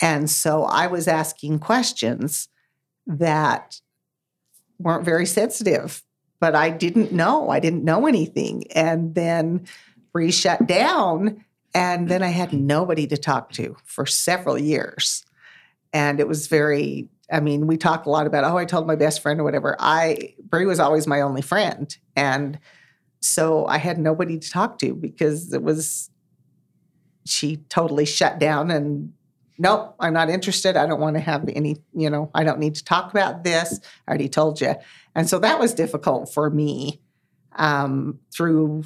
[0.00, 2.48] and so I was asking questions
[3.06, 3.80] that
[4.78, 6.02] weren't very sensitive,
[6.40, 7.50] but I didn't know.
[7.50, 8.70] I didn't know anything.
[8.72, 9.66] And then
[10.12, 11.44] Bree shut down,
[11.78, 15.24] and then I had nobody to talk to for several years.
[15.92, 18.96] And it was very, I mean, we talk a lot about, oh, I told my
[18.96, 19.76] best friend or whatever.
[19.78, 21.96] I, Bree was always my only friend.
[22.16, 22.58] And
[23.20, 26.10] so I had nobody to talk to because it was,
[27.24, 29.12] she totally shut down and
[29.56, 30.76] nope, I'm not interested.
[30.76, 33.78] I don't want to have any, you know, I don't need to talk about this.
[34.08, 34.74] I already told you.
[35.14, 37.00] And so that was difficult for me
[37.54, 38.82] um, through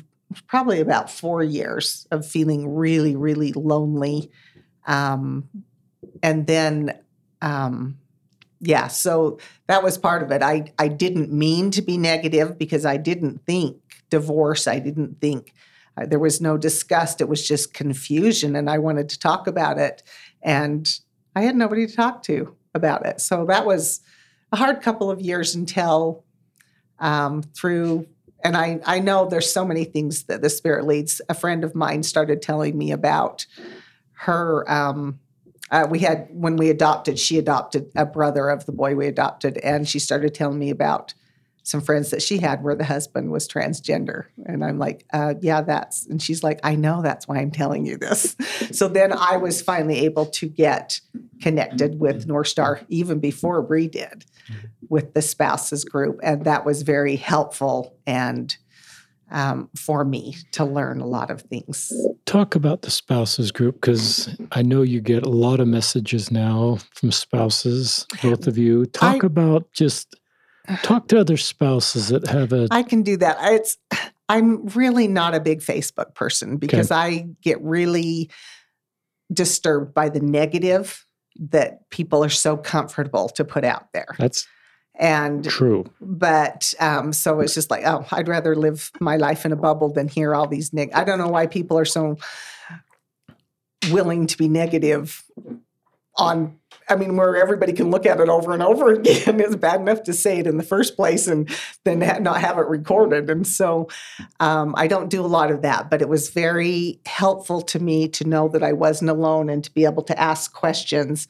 [0.47, 4.31] probably about four years of feeling really, really lonely.
[4.87, 5.49] Um,
[6.23, 6.99] and then,
[7.41, 7.99] um,
[8.61, 10.43] yeah, so that was part of it.
[10.43, 13.77] I, I didn't mean to be negative because I didn't think
[14.11, 14.69] divorce.
[14.69, 15.53] I didn't think
[15.97, 17.21] uh, there was no disgust.
[17.21, 18.55] It was just confusion.
[18.55, 20.03] And I wanted to talk about it.
[20.43, 20.89] And
[21.35, 23.21] I had nobody to talk to about it.
[23.21, 24.01] So that was
[24.53, 26.25] a hard couple of years until
[26.99, 28.07] um, through
[28.45, 31.21] and I, I know there's so many things that the spirit leads.
[31.29, 33.47] A friend of mine started telling me about
[34.13, 34.71] her.
[34.71, 35.21] Um,
[35.71, 39.57] uh, we had when we adopted, she adopted a brother of the boy we adopted,
[39.59, 41.15] and she started telling me about
[41.63, 44.25] some friends that she had where the husband was transgender.
[44.47, 47.87] And I'm like, uh, yeah, that's, and she's like, I know that's why I'm telling
[47.87, 48.37] you this.
[48.73, 51.01] so then I was finally able to get
[51.41, 54.25] connected with North Star even before Bree did
[54.89, 56.19] with the spouses group.
[56.23, 58.57] And that was very helpful and
[59.31, 61.91] um, for me to learn a lot of things.
[62.27, 66.79] Talk about the spouses group because I know you get a lot of messages now
[66.95, 68.85] from spouses, both of you.
[68.87, 70.15] Talk I, about just
[70.83, 72.69] talk to other spouses that have a.
[72.71, 73.37] I can do that.
[73.53, 73.79] It's
[74.29, 77.01] I'm really not a big Facebook person because okay.
[77.01, 78.31] I get really
[79.33, 81.07] disturbed by the negative
[81.51, 84.15] that people are so comfortable to put out there.
[84.19, 84.47] That's
[84.95, 85.85] and true.
[86.01, 89.93] But um, so it's just like, oh, I'd rather live my life in a bubble
[89.93, 90.93] than hear all these neg.
[90.93, 92.19] I don't know why people are so
[93.91, 95.23] willing to be negative
[96.17, 96.59] on
[96.93, 100.03] I mean, where everybody can look at it over and over again is bad enough
[100.05, 101.49] to say it in the first place and
[101.85, 103.31] then not have it recorded.
[103.31, 103.89] And so
[104.39, 108.09] um, I don't do a lot of that, but it was very helpful to me
[108.09, 111.29] to know that I wasn't alone and to be able to ask questions.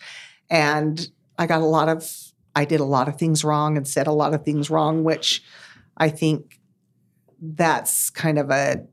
[0.50, 2.10] And I got a lot of,
[2.56, 5.42] I did a lot of things wrong and said a lot of things wrong, which
[5.96, 6.58] I think
[7.40, 8.84] that's kind of a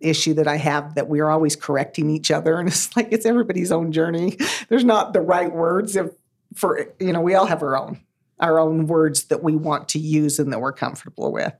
[0.00, 2.58] issue that I have that we're always correcting each other.
[2.58, 4.36] And it's like it's everybody's own journey.
[4.68, 6.10] There's not the right words if
[6.54, 8.00] for you know, we all have our own
[8.40, 11.52] our own words that we want to use and that we're comfortable with.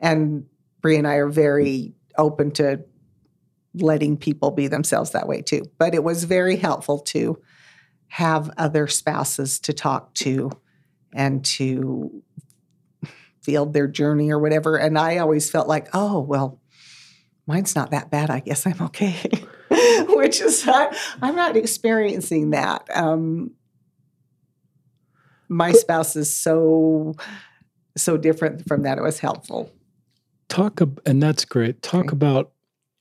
[0.00, 0.46] And
[0.80, 2.84] Bree and I are very open to
[3.74, 5.62] letting people be themselves that way too.
[5.78, 7.40] But it was very helpful to
[8.08, 10.50] have other spouses to talk to
[11.12, 12.22] and to
[13.40, 14.76] field their journey or whatever.
[14.76, 16.60] And I always felt like, oh, well,
[17.46, 18.30] mine's not that bad.
[18.30, 19.16] I guess I'm okay.
[20.08, 22.86] Which is, I, am not experiencing that.
[22.94, 23.52] Um,
[25.48, 27.14] my spouse is so,
[27.96, 28.98] so different from that.
[28.98, 29.70] It was helpful.
[30.48, 31.82] Talk, and that's great.
[31.82, 32.12] Talk okay.
[32.12, 32.52] about,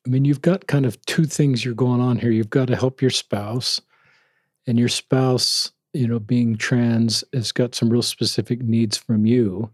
[0.06, 2.32] I mean, you've got kind of two things you're going on here.
[2.32, 3.82] You've got to help your spouse,
[4.68, 9.72] and your spouse, you know, being trans, has got some real specific needs from you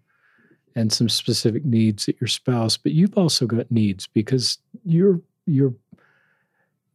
[0.76, 5.74] and some specific needs at your spouse, but you've also got needs because you're you're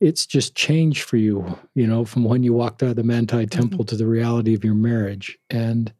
[0.00, 3.36] it's just changed for you, you know, from when you walked out of the Manti
[3.36, 3.46] mm-hmm.
[3.46, 5.38] temple to the reality of your marriage.
[5.50, 5.92] And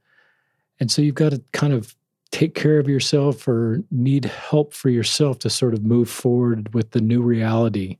[0.80, 1.94] and so you've got to kind of
[2.30, 6.90] take care of yourself or need help for yourself to sort of move forward with
[6.90, 7.96] the new reality.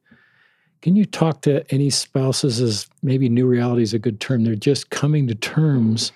[0.83, 4.45] Can you talk to any spouses as maybe new reality is a good term?
[4.45, 6.13] They're just coming to terms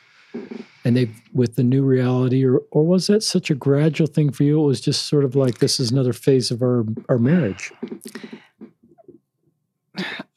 [0.84, 4.44] and they with the new reality or or was that such a gradual thing for
[4.44, 4.60] you?
[4.60, 7.72] It was just sort of like this is another phase of our our marriage.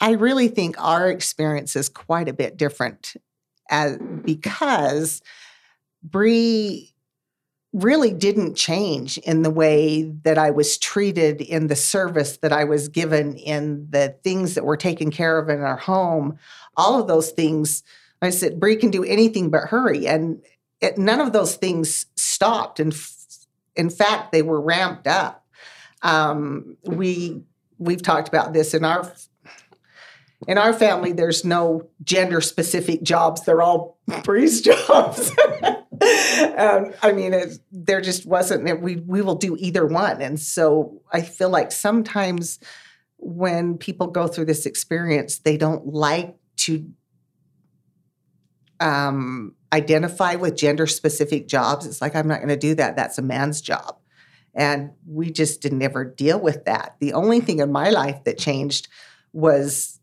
[0.02, 3.16] I really think our experience is quite a bit different
[3.70, 5.22] as because
[6.04, 6.94] Bree
[7.72, 12.66] really didn't change in the way that I was treated in the service that I
[12.66, 16.38] was given in the things that were taken care of in our home.
[16.78, 17.84] All of those things
[18.26, 20.08] I said, Bree can do anything but hurry.
[20.08, 20.42] And
[20.82, 22.80] it, none of those things stopped.
[22.80, 22.94] And
[23.76, 25.46] in fact, they were ramped up.
[26.02, 27.44] Um, we
[27.78, 29.12] we've talked about this in our
[30.48, 31.14] in our family.
[31.14, 35.32] There's no gender specific jobs; they're all Bree's jobs.
[36.58, 38.82] um, I mean, it, there just wasn't.
[38.82, 42.60] We we will do either one, and so I feel like sometimes
[43.18, 46.86] when people go through this experience, they don't like to
[48.80, 51.86] um, identify with gender specific jobs.
[51.86, 52.96] It's like, I'm not going to do that.
[52.96, 53.98] That's a man's job.
[54.54, 56.96] And we just didn't ever deal with that.
[57.00, 58.88] The only thing in my life that changed
[59.32, 60.00] was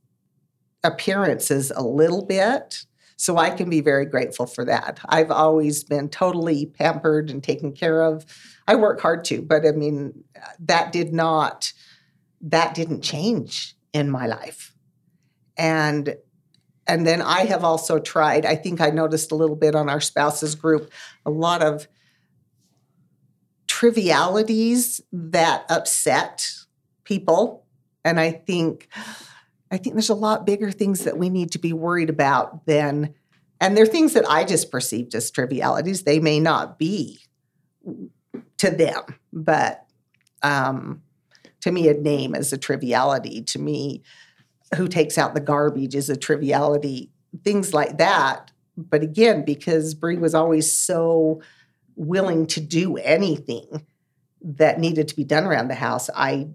[0.83, 2.85] appearances a little bit.
[3.17, 4.99] So I can be very grateful for that.
[5.05, 8.25] I've always been totally pampered and taken care of.
[8.67, 10.25] I work hard too, but I mean,
[10.59, 11.73] that did not,
[12.41, 14.75] that didn't change in my life.
[15.59, 16.17] And
[16.91, 20.01] and then I have also tried, I think I noticed a little bit on our
[20.01, 20.91] spouses group,
[21.25, 21.87] a lot of
[23.69, 26.51] trivialities that upset
[27.05, 27.65] people.
[28.05, 28.89] And I think
[29.71, 33.15] I think there's a lot bigger things that we need to be worried about than
[33.61, 36.03] and they're things that I just perceived as trivialities.
[36.03, 37.21] They may not be
[38.59, 39.87] to them, but
[40.43, 41.03] um,
[41.61, 43.43] to me, a name is a triviality.
[43.43, 44.03] To me,
[44.77, 47.11] who takes out the garbage is a triviality,
[47.45, 48.53] things like that.
[48.77, 51.43] But again, because Bree was always so
[51.97, 53.85] willing to do anything,
[54.43, 56.49] that needed to be done around the house, I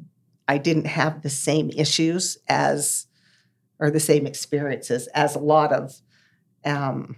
[0.47, 3.07] I didn't have the same issues as
[3.80, 6.01] or the same experiences as a lot of
[6.63, 7.18] um,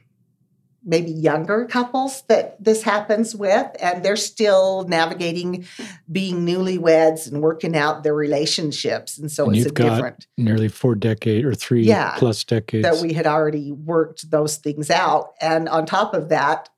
[0.88, 5.66] maybe younger couples that this happens with, and they're still navigating
[6.12, 10.28] being newlyweds and working out their relationships, and so And it's a you've got different
[10.38, 12.84] Nearly four decade or three Yeah, plus decades.
[12.84, 16.70] that we had already worked those things out, and on top of that,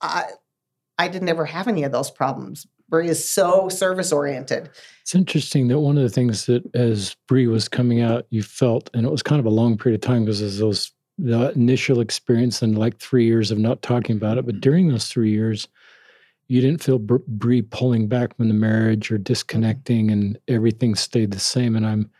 [0.00, 0.24] I
[0.98, 2.66] I didn't ever have any of those problems.
[2.88, 4.68] Bree is so service oriented.
[5.00, 8.90] It's interesting that one of the things that as Bree was coming out, you felt,
[8.94, 12.00] and it was kind of a long period of time because as those the initial
[12.00, 14.60] experience and like three years of not talking about it, but mm-hmm.
[14.60, 15.68] during those three years,
[16.48, 21.30] you didn't feel Br- Bree pulling back from the marriage or disconnecting, and everything stayed
[21.30, 21.76] the same.
[21.76, 22.10] And I'm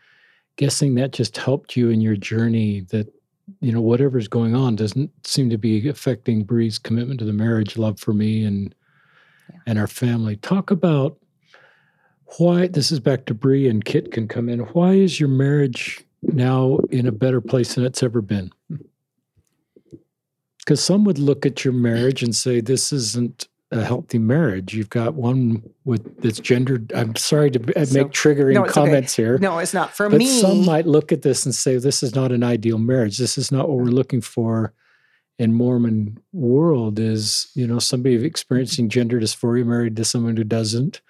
[0.55, 2.81] guessing that just helped you in your journey.
[2.89, 3.13] That
[3.59, 7.77] you know whatever's going on doesn't seem to be affecting Bree's commitment to the marriage,
[7.77, 8.73] love for me, and
[9.51, 9.59] Yeah.
[9.67, 10.37] and our family.
[10.37, 11.17] Talk about
[12.37, 14.59] why this is back to Bree and Kit can come in.
[14.59, 18.51] Why is your marriage now in a better place than it's ever been?
[20.59, 24.73] Because some would look at your marriage and say this isn't a healthy marriage.
[24.73, 26.93] You've got one with that's gendered.
[26.95, 28.85] I'm sorry to uh, So- make triggering No, it's okay.
[28.87, 29.37] comments here.
[29.39, 30.27] No, it's not for But me.
[30.27, 33.17] some might look at this and say, this is not an ideal marriage.
[33.17, 34.73] This is not what we're looking for
[35.39, 41.01] in Mormon world is, you know, somebody experiencing gender dysphoria married to someone who doesn't.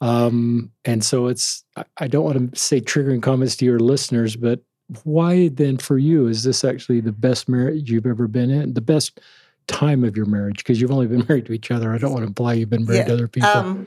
[0.00, 1.64] Um, and so it's,
[1.98, 4.60] I- don't want to say triggering comments to your listeners, but
[5.04, 8.74] why then for you is this actually the best marriage you've ever been in?
[8.74, 9.20] The best
[9.66, 10.58] time of your marriage?
[10.58, 11.92] Because you've only been married to each other.
[11.92, 13.48] I don't want to imply you've been married to other people.
[13.50, 13.86] Um,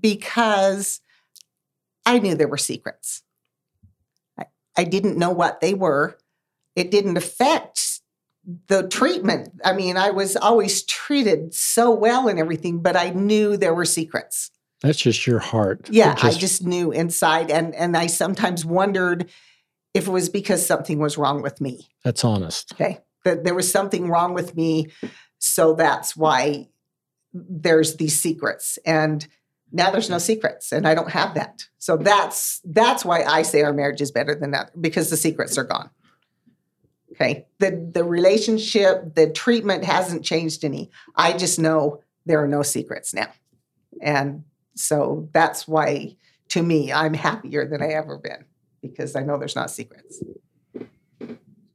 [0.00, 1.00] because
[2.06, 3.22] I knew there were secrets.
[4.38, 6.18] I, I didn't know what they were.
[6.76, 7.99] It didn't affect
[8.68, 9.50] the treatment.
[9.64, 13.84] I mean, I was always treated so well and everything, but I knew there were
[13.84, 14.50] secrets.
[14.82, 15.88] That's just your heart.
[15.90, 19.30] Yeah, It I just knew inside, and and I sometimes wondered
[19.92, 21.88] if it was because something was wrong with me.
[22.04, 22.72] that's honest.
[22.72, 22.98] Okay.
[23.24, 24.86] That there was something wrong with me.
[25.38, 26.68] So that's why
[27.32, 28.78] there's these secrets.
[28.86, 29.26] And
[29.72, 31.64] now there's no secrets and I don't have that.
[31.78, 35.58] So that's that's why I say our marriage is better than that because the secrets
[35.58, 35.90] are gone.
[37.20, 37.46] Okay.
[37.58, 40.90] The the relationship, the treatment hasn't changed any.
[41.16, 43.30] I just know there are no secrets now.
[44.00, 44.44] And
[44.74, 46.16] so that's why
[46.48, 48.44] to me I'm happier than I ever been
[48.80, 50.22] because I know there's not secrets.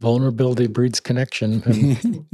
[0.01, 1.61] Vulnerability breeds connection.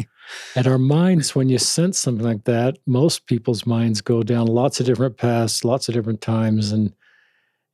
[0.56, 4.48] And, and our minds, when you sense something like that, most people's minds go down
[4.48, 6.94] lots of different paths, lots of different times, and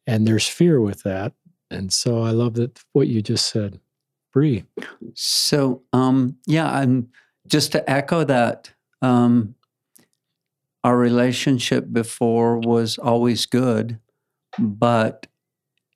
[0.07, 1.33] and there's fear with that.
[1.69, 3.79] And so I love that what you just said.
[4.37, 4.65] Bree.
[5.15, 7.09] So, um, yeah, I'm
[7.47, 8.71] just to echo that.
[9.01, 9.55] Um,
[10.83, 13.99] our relationship before was always good,
[14.59, 15.25] but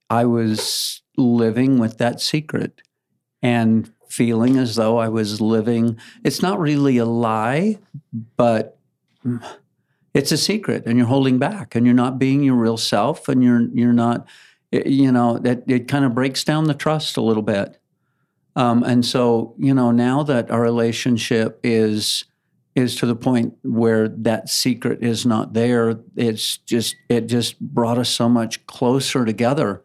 [0.09, 2.81] I was living with that secret
[3.43, 5.99] and feeling as though I was living.
[6.23, 7.77] It's not really a lie,
[8.37, 8.79] but
[10.15, 13.43] it's a secret, and you're holding back, and you're not being your real self, and
[13.43, 14.27] you're you're not.
[14.71, 17.80] You know that it kind of breaks down the trust a little bit.
[18.55, 22.25] Um, and so, you know, now that our relationship is
[22.73, 27.97] is to the point where that secret is not there, it's just it just brought
[27.97, 29.83] us so much closer together.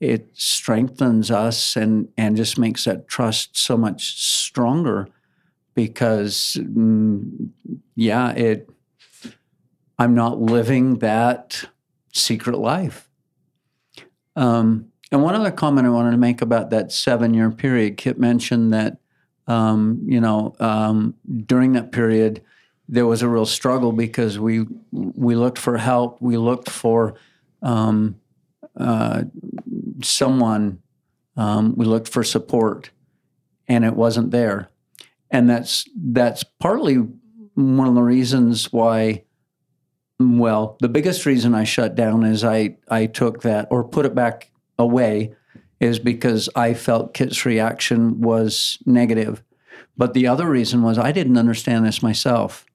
[0.00, 5.08] It strengthens us and and just makes that trust so much stronger
[5.74, 7.50] because, mm,
[7.94, 8.68] yeah, it.
[9.98, 11.64] I'm not living that
[12.12, 13.08] secret life.
[14.36, 18.18] Um, and one other comment I wanted to make about that seven year period, Kit
[18.18, 18.98] mentioned that,
[19.46, 21.14] um, you know, um,
[21.46, 22.42] during that period,
[22.88, 27.14] there was a real struggle because we we looked for help, we looked for
[27.62, 28.16] um,
[28.76, 29.24] uh,
[30.02, 30.80] someone,
[31.36, 32.90] um, we looked for support,
[33.68, 34.70] and it wasn't there,
[35.30, 36.96] and that's that's partly
[37.54, 39.22] one of the reasons why.
[40.18, 44.14] Well, the biggest reason I shut down is I I took that or put it
[44.14, 45.34] back away
[45.80, 49.42] is because I felt Kit's reaction was negative.
[49.96, 52.66] But the other reason was I didn't understand this myself.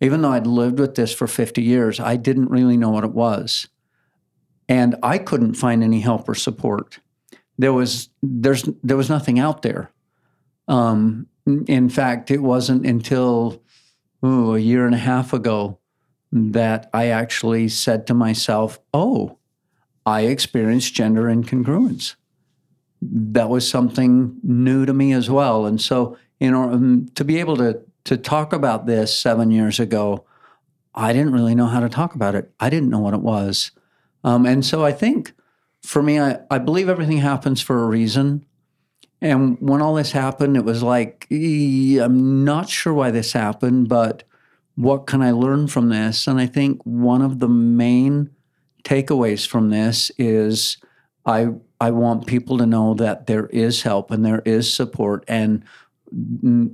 [0.00, 3.12] Even though I'd lived with this for 50 years, I didn't really know what it
[3.12, 3.68] was.
[4.68, 6.98] And I couldn't find any help or support.
[7.58, 9.92] There was there's there was nothing out there.
[10.66, 13.62] Um, in fact, it wasn't until
[14.24, 15.78] ooh, a year and a half ago
[16.32, 19.38] that I actually said to myself, "Oh,
[20.06, 22.14] I experienced gender incongruence.
[23.00, 25.66] That was something new to me as well.
[25.66, 29.80] And so, in order um, to be able to to talk about this seven years
[29.80, 30.24] ago,
[30.94, 32.52] I didn't really know how to talk about it.
[32.60, 33.72] I didn't know what it was.
[34.22, 35.32] Um, and so I think
[35.82, 38.44] for me, I, I believe everything happens for a reason.
[39.20, 44.22] And when all this happened, it was like, I'm not sure why this happened, but
[44.76, 46.26] what can I learn from this?
[46.26, 48.30] And I think one of the main
[48.84, 50.76] takeaways from this is
[51.26, 51.48] I
[51.80, 55.64] I want people to know that there is help and there is support and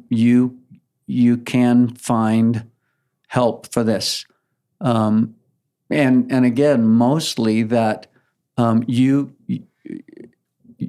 [0.09, 0.59] you
[1.07, 2.71] you can find
[3.29, 4.27] help for this.
[4.81, 5.37] Um,
[5.89, 8.07] and and again, mostly that
[8.57, 9.35] um, you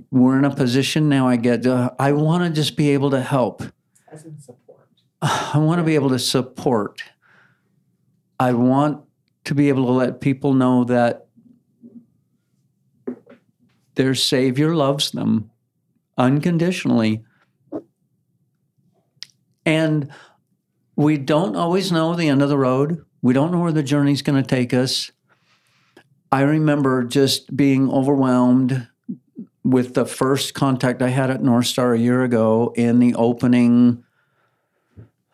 [0.10, 1.28] we're in a position now.
[1.28, 3.64] I get uh, I want to just be able to help.
[4.12, 4.88] As in support.
[5.22, 7.04] I want to be able to support.
[8.40, 9.04] I want
[9.46, 11.28] to be able to let people know that
[13.96, 15.52] their Savior loves them
[16.18, 17.24] unconditionally.
[19.66, 20.12] And
[20.96, 23.04] we don't always know the end of the road.
[23.22, 25.12] We don't know where the journey's going to take us.
[26.32, 28.88] I remember just being overwhelmed
[29.64, 34.04] with the first contact I had at North Star a year ago in the opening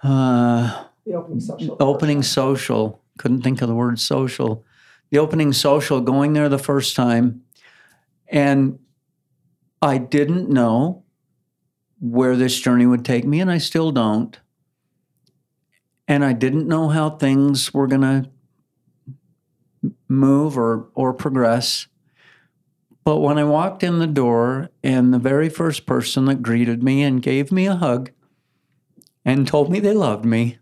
[0.04, 1.78] uh, the opening social.
[1.80, 3.02] Opening social.
[3.18, 4.64] Couldn't think of the word social.
[5.10, 7.42] The opening social, going there the first time.
[8.28, 8.80] And
[9.82, 11.04] I didn't know
[12.00, 14.38] where this journey would take me, and I still don't.
[16.08, 18.30] And I didn't know how things were going to
[20.08, 21.88] move or, or progress.
[23.04, 27.04] But when I walked in the door, and the very first person that greeted me
[27.04, 28.12] and gave me a hug
[29.24, 30.58] and told me they loved me,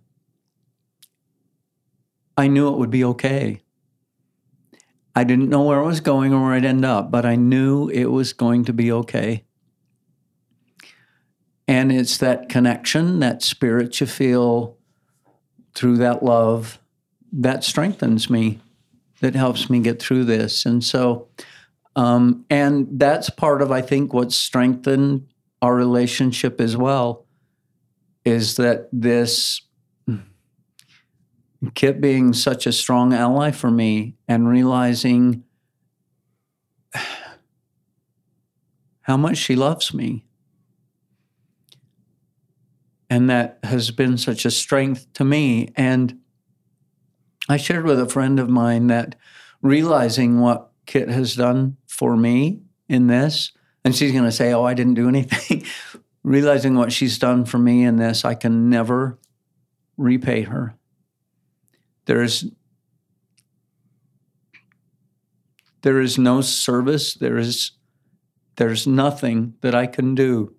[2.37, 3.61] I knew it would be okay.
[5.15, 7.87] I didn't know where I was going or where I'd end up, but I knew
[7.89, 9.45] it was going to be okay.
[11.67, 14.77] And it's that connection, that spirit you feel
[15.73, 16.79] through that love
[17.31, 18.59] that strengthens me,
[19.19, 20.65] that helps me get through this.
[20.65, 21.27] And so,
[21.95, 25.27] um, and that's part of, I think, what's strengthened
[25.61, 27.25] our relationship as well
[28.23, 29.61] is that this
[31.73, 35.43] Kit being such a strong ally for me and realizing
[39.01, 40.25] how much she loves me.
[43.09, 45.71] And that has been such a strength to me.
[45.75, 46.19] And
[47.47, 49.15] I shared with a friend of mine that
[49.61, 53.51] realizing what Kit has done for me in this,
[53.83, 55.63] and she's going to say, Oh, I didn't do anything.
[56.23, 59.19] realizing what she's done for me in this, I can never
[59.97, 60.75] repay her.
[62.05, 62.51] There is
[65.81, 67.71] there is no service, there is
[68.55, 70.55] there's nothing that I can do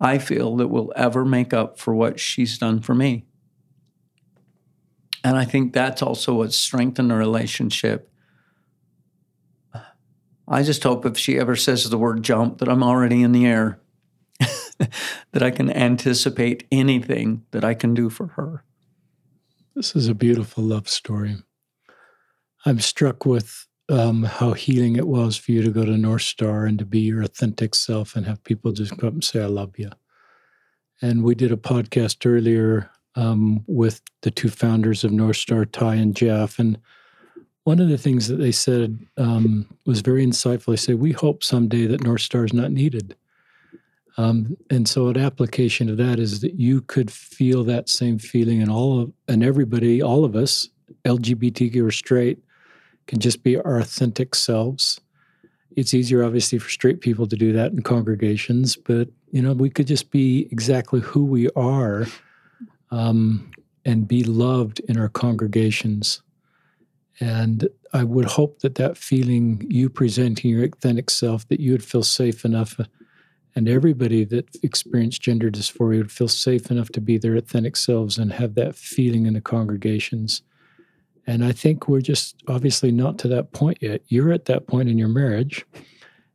[0.00, 3.24] I feel that will ever make up for what she's done for me.
[5.24, 8.10] And I think that's also what strengthened the relationship.
[10.46, 13.44] I just hope if she ever says the word jump that I'm already in the
[13.44, 13.80] air,
[14.38, 18.64] that I can anticipate anything that I can do for her.
[19.78, 21.36] This is a beautiful love story.
[22.66, 26.66] I'm struck with um, how healing it was for you to go to North Star
[26.66, 29.46] and to be your authentic self and have people just come up and say, I
[29.46, 29.90] love you.
[31.00, 35.94] And we did a podcast earlier um, with the two founders of North Star, Ty
[35.94, 36.58] and Jeff.
[36.58, 36.76] And
[37.62, 40.72] one of the things that they said um, was very insightful.
[40.72, 43.14] They said, We hope someday that North Star is not needed.
[44.18, 48.60] Um, and so, an application of that is that you could feel that same feeling,
[48.60, 50.68] and all of and everybody, all of us,
[51.04, 52.40] LGBTQ or straight,
[53.06, 55.00] can just be our authentic selves.
[55.76, 59.70] It's easier, obviously, for straight people to do that in congregations, but you know, we
[59.70, 62.06] could just be exactly who we are,
[62.90, 63.52] um,
[63.84, 66.22] and be loved in our congregations.
[67.20, 71.84] And I would hope that that feeling you presenting your authentic self, that you would
[71.84, 72.80] feel safe enough
[73.54, 78.18] and everybody that experienced gender dysphoria would feel safe enough to be their authentic selves
[78.18, 80.42] and have that feeling in the congregations.
[81.26, 84.02] And I think we're just obviously not to that point yet.
[84.08, 85.66] You're at that point in your marriage,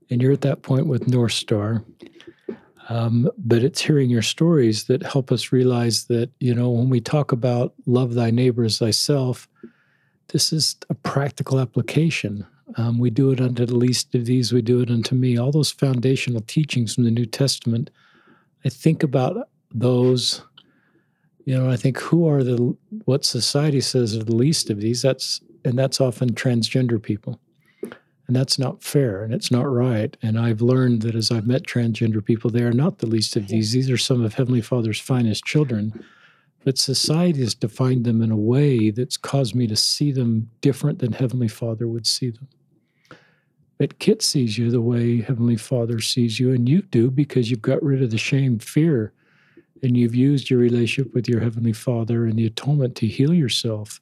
[0.09, 1.84] and you're at that point with North Star.
[2.89, 6.99] Um, but it's hearing your stories that help us realize that, you know, when we
[6.99, 9.47] talk about love thy neighbor as thyself,
[10.28, 12.45] this is a practical application.
[12.78, 15.38] Um, we do it unto the least of these, we do it unto me.
[15.38, 17.89] All those foundational teachings from the New Testament,
[18.66, 20.43] I think about those.
[21.45, 25.01] You know, I think who are the what society says are the least of these.
[25.01, 27.39] That's and that's often transgender people,
[27.82, 30.16] and that's not fair and it's not right.
[30.22, 33.49] And I've learned that as I've met transgender people, they are not the least of
[33.49, 33.74] these.
[33.74, 36.03] These are some of Heavenly Father's finest children,
[36.64, 40.99] but society has defined them in a way that's caused me to see them different
[40.99, 42.47] than Heavenly Father would see them.
[43.78, 47.61] But Kit sees you the way Heavenly Father sees you, and you do because you've
[47.61, 49.11] got rid of the shame, fear,
[49.82, 53.99] and you've used your relationship with your Heavenly Father and the atonement to heal yourself.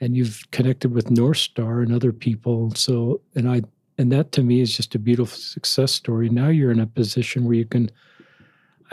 [0.00, 2.72] And you've connected with North Star and other people.
[2.74, 3.62] So, and I,
[3.98, 6.28] and that to me is just a beautiful success story.
[6.28, 7.90] Now you're in a position where you can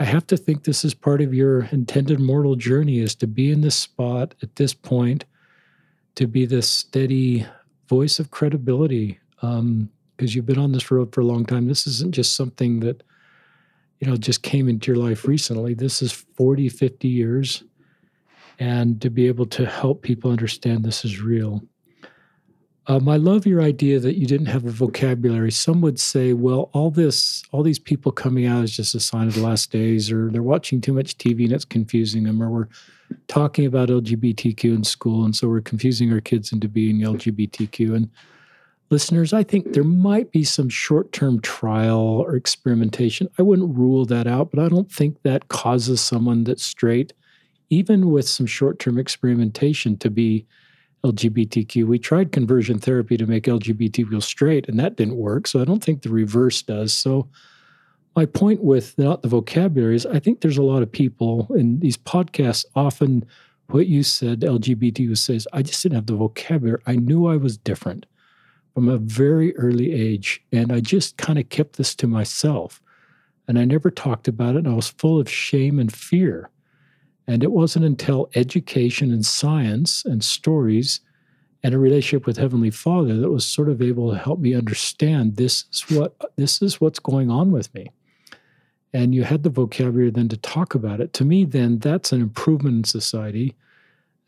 [0.00, 3.50] I have to think this is part of your intended mortal journey is to be
[3.50, 5.24] in this spot at this point,
[6.14, 7.46] to be this steady
[7.88, 9.18] voice of credibility.
[9.40, 11.66] Because um, you've been on this road for a long time.
[11.66, 13.02] This isn't just something that,
[13.98, 15.74] you know, just came into your life recently.
[15.74, 17.64] This is 40, 50 years.
[18.60, 21.62] And to be able to help people understand this is real.
[22.90, 25.52] Um, I love your idea that you didn't have a vocabulary.
[25.52, 29.28] Some would say, well, all this, all these people coming out is just a sign
[29.28, 32.48] of the last days, or they're watching too much TV and it's confusing them, or
[32.48, 32.68] we're
[33.26, 37.94] talking about LGBTQ in school, and so we're confusing our kids into being LGBTQ.
[37.94, 38.10] And
[38.88, 43.28] listeners, I think there might be some short term trial or experimentation.
[43.38, 47.12] I wouldn't rule that out, but I don't think that causes someone that's straight,
[47.68, 50.46] even with some short term experimentation, to be
[51.04, 51.84] LGBTQ.
[51.84, 55.46] We tried conversion therapy to make LGBT people straight, and that didn't work.
[55.46, 56.92] So I don't think the reverse does.
[56.92, 57.28] So
[58.16, 61.78] my point with not the vocabulary is I think there's a lot of people in
[61.80, 63.24] these podcasts often
[63.70, 66.80] what you said, LGBT says, I just didn't have the vocabulary.
[66.86, 68.06] I knew I was different
[68.74, 70.42] from a very early age.
[70.52, 72.80] And I just kind of kept this to myself.
[73.46, 74.58] And I never talked about it.
[74.58, 76.50] And I was full of shame and fear.
[77.28, 81.00] And it wasn't until education and science and stories
[81.62, 85.36] and a relationship with Heavenly Father that was sort of able to help me understand
[85.36, 87.90] this is what this is what's going on with me.
[88.94, 91.12] And you had the vocabulary then to talk about it.
[91.14, 93.54] To me, then that's an improvement in society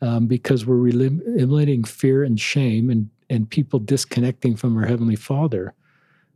[0.01, 5.73] um, because we're eliminating fear and shame and and people disconnecting from our Heavenly Father.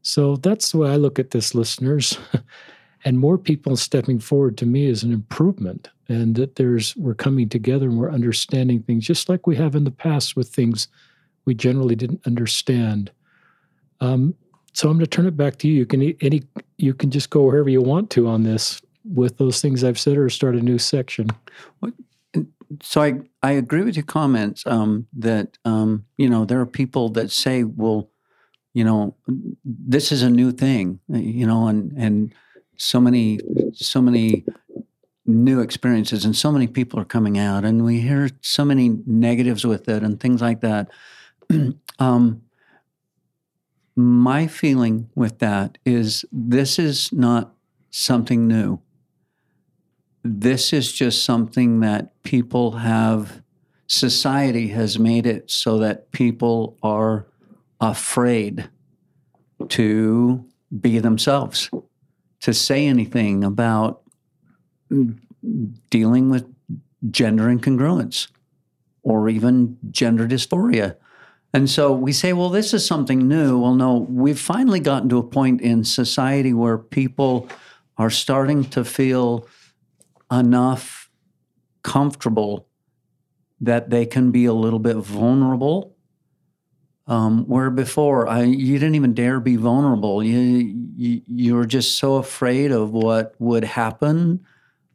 [0.01, 2.17] So that's the way I look at this, listeners.
[3.05, 7.47] and more people stepping forward to me is an improvement and that there's we're coming
[7.47, 10.87] together and we're understanding things just like we have in the past with things
[11.45, 13.11] we generally didn't understand.
[14.01, 14.33] Um,
[14.73, 15.75] so i'm going to turn it back to you.
[15.75, 16.43] You can any
[16.77, 20.17] you can just go wherever you want to on this with those things i've said
[20.17, 21.29] or start a new section.
[22.81, 27.09] So i i agree with your comments um, that um, you know there are people
[27.09, 28.09] that say well
[28.73, 29.15] you know
[29.63, 32.33] this is a new thing you know and and
[32.77, 33.39] so many
[33.73, 34.45] so many
[35.25, 39.65] new experiences and so many people are coming out and we hear so many negatives
[39.65, 40.89] with it and things like that.
[41.97, 42.41] Um,
[43.95, 47.53] my feeling with that is this is not
[47.89, 48.81] something new.
[50.23, 53.41] This is just something that people have
[53.87, 57.27] society has made it so that people are
[57.79, 58.69] afraid
[59.69, 60.45] to
[60.81, 61.69] be themselves
[62.45, 64.03] to say anything about
[65.89, 66.45] dealing with
[67.09, 68.27] gender incongruence
[69.01, 70.95] or even gender dysphoria.
[71.55, 73.57] And so we say, well, this is something new.
[73.57, 77.49] Well, no, we've finally gotten to a point in society where people
[77.97, 79.47] are starting to feel
[80.31, 81.09] enough
[81.81, 82.67] comfortable
[83.59, 85.94] that they can be a little bit vulnerable
[87.07, 90.23] um, where before I, you didn't even dare be vulnerable.
[90.23, 94.45] You, you you were just so afraid of what would happen,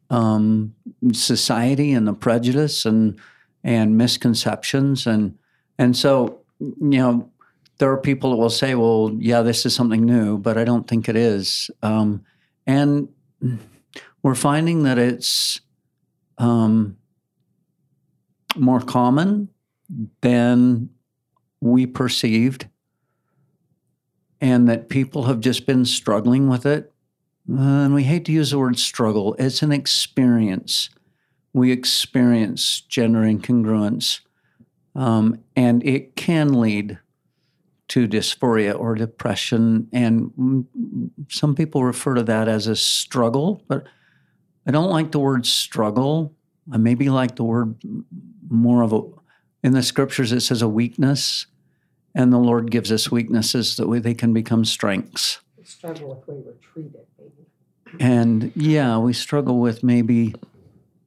[0.09, 0.75] um,
[1.13, 3.19] society and the prejudice and
[3.63, 5.37] and misconceptions and
[5.77, 7.31] and so you know
[7.81, 10.87] there are people that will say, well, yeah, this is something new, but I don't
[10.87, 11.71] think it is.
[11.81, 12.23] Um,
[12.67, 13.09] and
[14.21, 15.61] we're finding that it's
[16.37, 16.95] um,
[18.55, 19.49] more common
[20.21, 20.91] than
[21.61, 22.67] we perceived
[24.41, 26.91] and that people have just been struggling with it.
[27.47, 30.89] And we hate to use the word struggle, it's an experience.
[31.53, 34.21] We experience gender incongruence,
[34.95, 36.97] um, and it can lead
[37.89, 39.89] to dysphoria or depression.
[39.91, 40.65] And
[41.27, 43.85] some people refer to that as a struggle, but
[44.65, 46.33] I don't like the word struggle.
[46.71, 47.75] I maybe like the word
[48.47, 49.01] more of a,
[49.63, 51.45] in the scriptures, it says a weakness.
[52.13, 55.39] And the Lord gives us weaknesses that we, they can become strengths.
[55.57, 58.03] We struggle with way we're treated, maybe.
[58.03, 60.33] And yeah, we struggle with maybe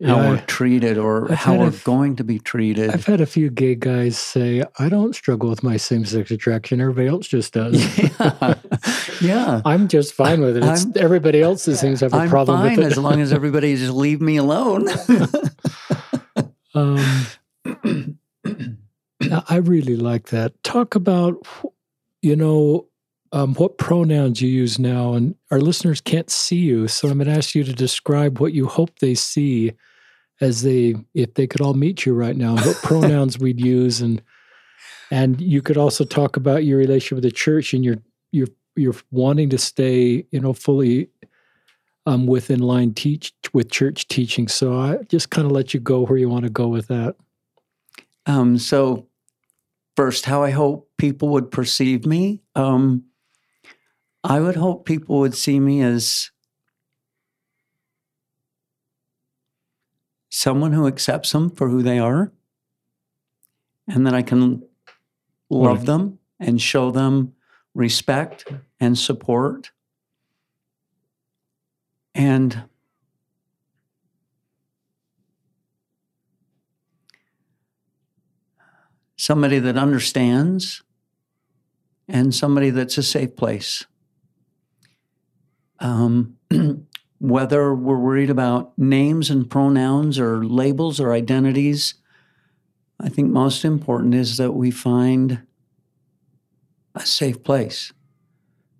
[0.04, 2.90] how yeah, we're treated or I've how we're f- going to be treated.
[2.90, 6.80] I've had a few gay guys say, I don't struggle with my same sex attraction.
[6.80, 7.74] Everybody else just does.
[8.20, 8.54] Yeah.
[9.20, 9.62] yeah.
[9.64, 10.64] I'm just fine with it.
[10.64, 12.92] It's, everybody else seems to have a I'm problem fine with it.
[12.92, 14.88] as long as everybody just leave me alone.
[16.76, 17.28] Um,
[19.48, 20.62] I really like that.
[20.62, 21.46] Talk about,
[22.22, 22.88] you know,
[23.32, 27.26] um, what pronouns you use now, and our listeners can't see you, so I'm going
[27.26, 29.72] to ask you to describe what you hope they see
[30.40, 34.22] as they, if they could all meet you right now, what pronouns we'd use, and
[35.10, 37.96] and you could also talk about your relationship with the church and your
[38.30, 41.08] your you're wanting to stay, you know, fully
[42.06, 44.48] um, within line teach with church teaching.
[44.48, 47.16] So I just kind of let you go where you want to go with that.
[48.26, 49.08] Um, so
[49.96, 52.42] first, how I hope people would perceive me.
[52.54, 53.04] Um,
[54.22, 56.30] I would hope people would see me as
[60.30, 62.32] someone who accepts them for who they are,
[63.86, 64.62] and that I can
[65.50, 65.86] love right.
[65.86, 67.34] them and show them
[67.74, 68.46] respect
[68.80, 69.70] and support.
[72.14, 72.64] And
[79.24, 80.82] somebody that understands
[82.06, 83.86] and somebody that's a safe place.
[85.80, 86.36] Um,
[87.18, 91.94] whether we're worried about names and pronouns or labels or identities,
[93.00, 95.40] I think most important is that we find
[96.94, 97.94] a safe place,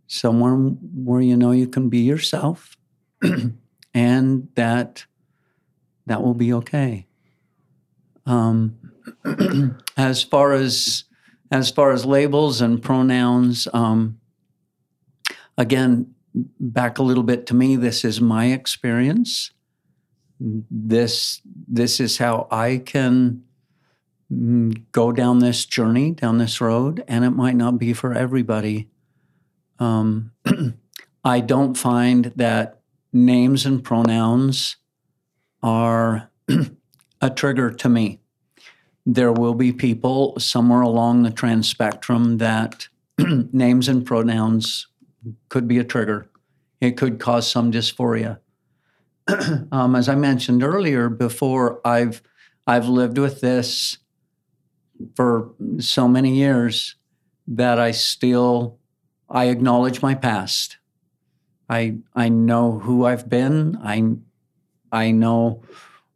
[0.06, 2.76] somewhere where you know you can be yourself,
[3.94, 5.06] and that
[6.04, 7.06] that will be okay.
[8.26, 8.83] Um,
[9.96, 11.04] as far as
[11.50, 14.18] as far as labels and pronouns, um,
[15.56, 16.14] again,
[16.58, 17.76] back a little bit to me.
[17.76, 19.52] This is my experience.
[20.40, 23.44] This this is how I can
[24.32, 28.88] Mm, go down this journey, down this road, and it might not be for everybody.
[29.78, 30.32] Um,
[31.24, 32.80] I don't find that
[33.12, 34.76] names and pronouns
[35.62, 36.30] are
[37.20, 38.20] a trigger to me.
[39.06, 42.88] There will be people somewhere along the trans spectrum that
[43.18, 44.86] names and pronouns
[45.48, 46.30] could be a trigger.
[46.80, 48.38] It could cause some dysphoria.
[49.72, 52.22] um, as I mentioned earlier, before I've
[52.66, 53.98] I've lived with this
[55.16, 56.96] for so many years
[57.46, 58.78] that I still
[59.28, 60.78] I acknowledge my past.
[61.68, 63.78] I I know who I've been.
[63.82, 64.16] I
[64.92, 65.62] I know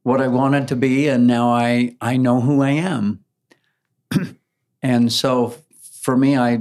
[0.09, 3.25] what I wanted to be and now I I know who I am.
[4.83, 5.55] and so
[6.01, 6.61] for me I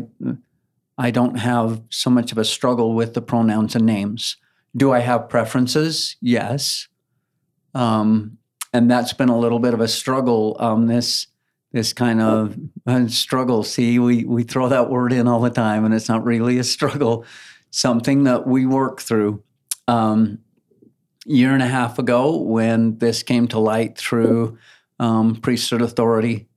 [0.98, 4.36] I don't have so much of a struggle with the pronouns and names.
[4.76, 6.18] Do I have preferences?
[6.20, 6.90] Yes.
[7.74, 8.38] Um,
[8.74, 11.28] and that's been a little bit of a struggle um, this
[11.72, 13.64] this kind of uh, struggle.
[13.64, 16.64] See, we, we throw that word in all the time, and it's not really a
[16.64, 17.26] struggle,
[17.72, 19.44] something that we work through.
[19.88, 20.40] Um,
[21.28, 24.58] year and a half ago, when this came to light through
[25.00, 26.48] um, priesthood authority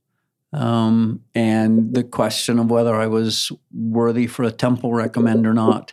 [0.53, 5.93] um, and the question of whether I was worthy for a temple recommend or not.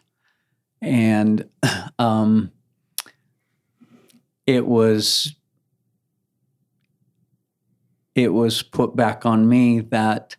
[0.82, 1.48] And
[2.00, 2.52] um,
[4.46, 5.36] it was
[8.16, 10.36] it was put back on me that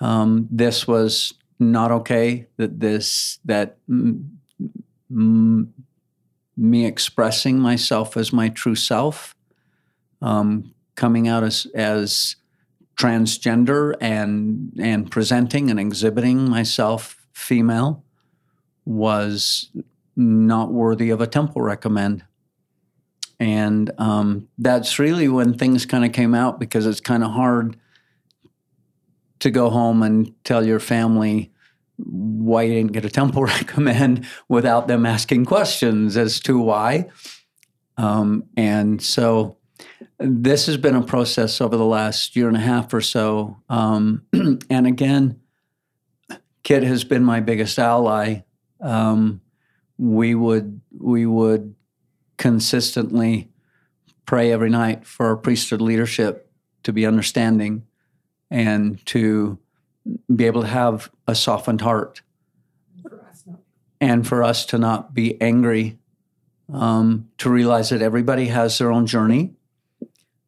[0.00, 2.46] um, this was not okay.
[2.56, 3.76] That this that
[6.58, 9.36] me expressing myself as my true self,
[10.20, 12.36] um, coming out as as
[12.96, 18.04] transgender and and presenting and exhibiting myself female
[18.84, 19.70] was
[20.16, 22.24] not worthy of a temple recommend.
[23.38, 27.76] And um, that's really when things kind of came out because it's kind of hard
[29.38, 31.52] to go home and tell your family
[31.98, 37.08] why you didn't get a temple recommend without them asking questions as to why.
[37.96, 39.56] Um, and so
[40.18, 43.56] this has been a process over the last year and a half or so.
[43.68, 45.40] Um, and again,
[46.62, 48.42] Kit has been my biggest ally.
[48.80, 49.40] Um,
[49.96, 51.74] we would we would
[52.36, 53.50] consistently
[54.26, 56.52] pray every night for our priesthood leadership
[56.84, 57.84] to be understanding
[58.50, 59.58] and to
[60.34, 62.22] be able to have a softened heart.
[64.00, 65.98] And for us to not be angry
[66.72, 69.54] um, to realize that everybody has their own journey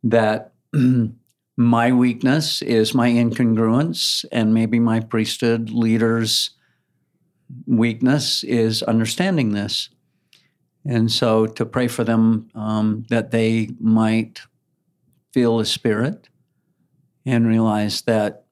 [0.05, 0.53] that
[1.57, 6.51] my weakness is my incongruence and maybe my priesthood leader's
[7.67, 9.91] weakness is understanding this.
[10.85, 14.41] And so to pray for them um, that they might
[15.33, 16.29] feel the Spirit
[17.27, 18.45] and realize that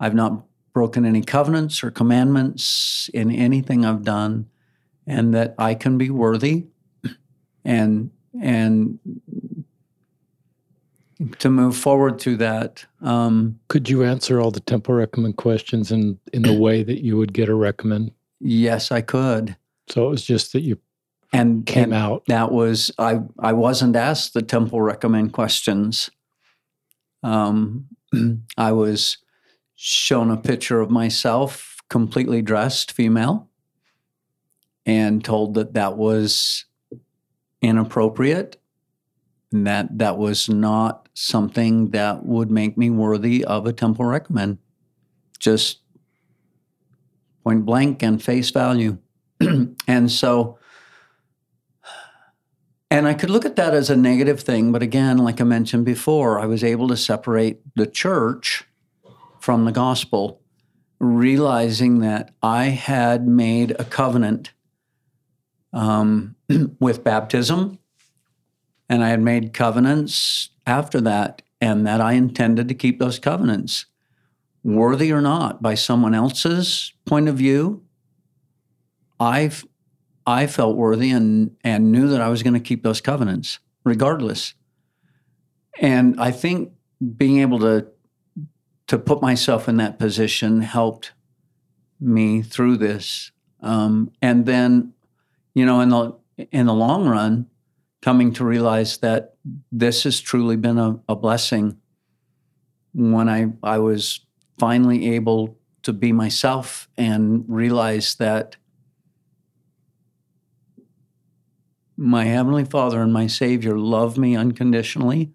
[0.00, 4.46] I've not broken any covenants or commandments in anything I've done,
[5.06, 6.66] and that I can be worthy
[7.64, 8.98] and and
[11.38, 12.84] to move forward through that.
[13.00, 17.16] Um, Could you answer all the temple recommend questions in in the way that you
[17.16, 18.10] would get a recommend?
[18.40, 19.56] yes, I could.
[19.88, 20.78] So it was just that you
[21.32, 22.24] And came and out.
[22.26, 23.20] that was I.
[23.38, 26.10] I wasn't asked the temple recommend questions.
[27.22, 27.86] Um,
[28.56, 29.18] I was
[29.76, 33.48] shown a picture of myself completely dressed, female,
[34.86, 36.64] and told that that was
[37.62, 38.56] inappropriate,
[39.52, 44.58] and that that was not something that would make me worthy of a temple recommend.
[45.38, 45.80] Just
[47.44, 48.98] point blank and face value.
[49.86, 50.58] and so,
[52.90, 55.84] and I could look at that as a negative thing, but again, like I mentioned
[55.84, 58.64] before, I was able to separate the church
[59.44, 60.40] from the gospel,
[60.98, 64.54] realizing that I had made a covenant
[65.70, 66.34] um,
[66.80, 67.78] with baptism,
[68.88, 73.84] and I had made covenants after that, and that I intended to keep those covenants,
[74.62, 77.84] worthy or not, by someone else's point of view.
[79.20, 79.66] I've
[80.26, 84.54] I felt worthy and and knew that I was going to keep those covenants regardless.
[85.82, 86.72] And I think
[87.18, 87.88] being able to
[88.86, 91.12] to put myself in that position helped
[92.00, 93.32] me through this.
[93.60, 94.92] Um, and then,
[95.54, 96.16] you know, in the
[96.50, 97.46] in the long run,
[98.02, 99.36] coming to realize that
[99.70, 101.78] this has truly been a, a blessing
[102.92, 104.20] when I I was
[104.58, 108.56] finally able to be myself and realize that
[111.96, 115.32] my heavenly father and my savior love me unconditionally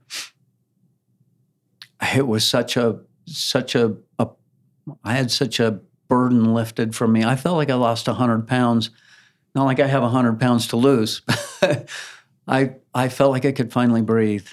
[2.15, 2.99] it was such a
[3.29, 4.27] such a, a
[5.03, 7.23] i had such a burden lifted from me.
[7.23, 8.89] I felt like i lost 100 pounds.
[9.55, 11.21] Not like i have 100 pounds to lose
[12.47, 14.47] i i felt like i could finally breathe.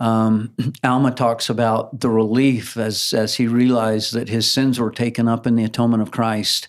[0.00, 5.28] Um, alma talks about the relief as as he realized that his sins were taken
[5.28, 6.68] up in the atonement of christ.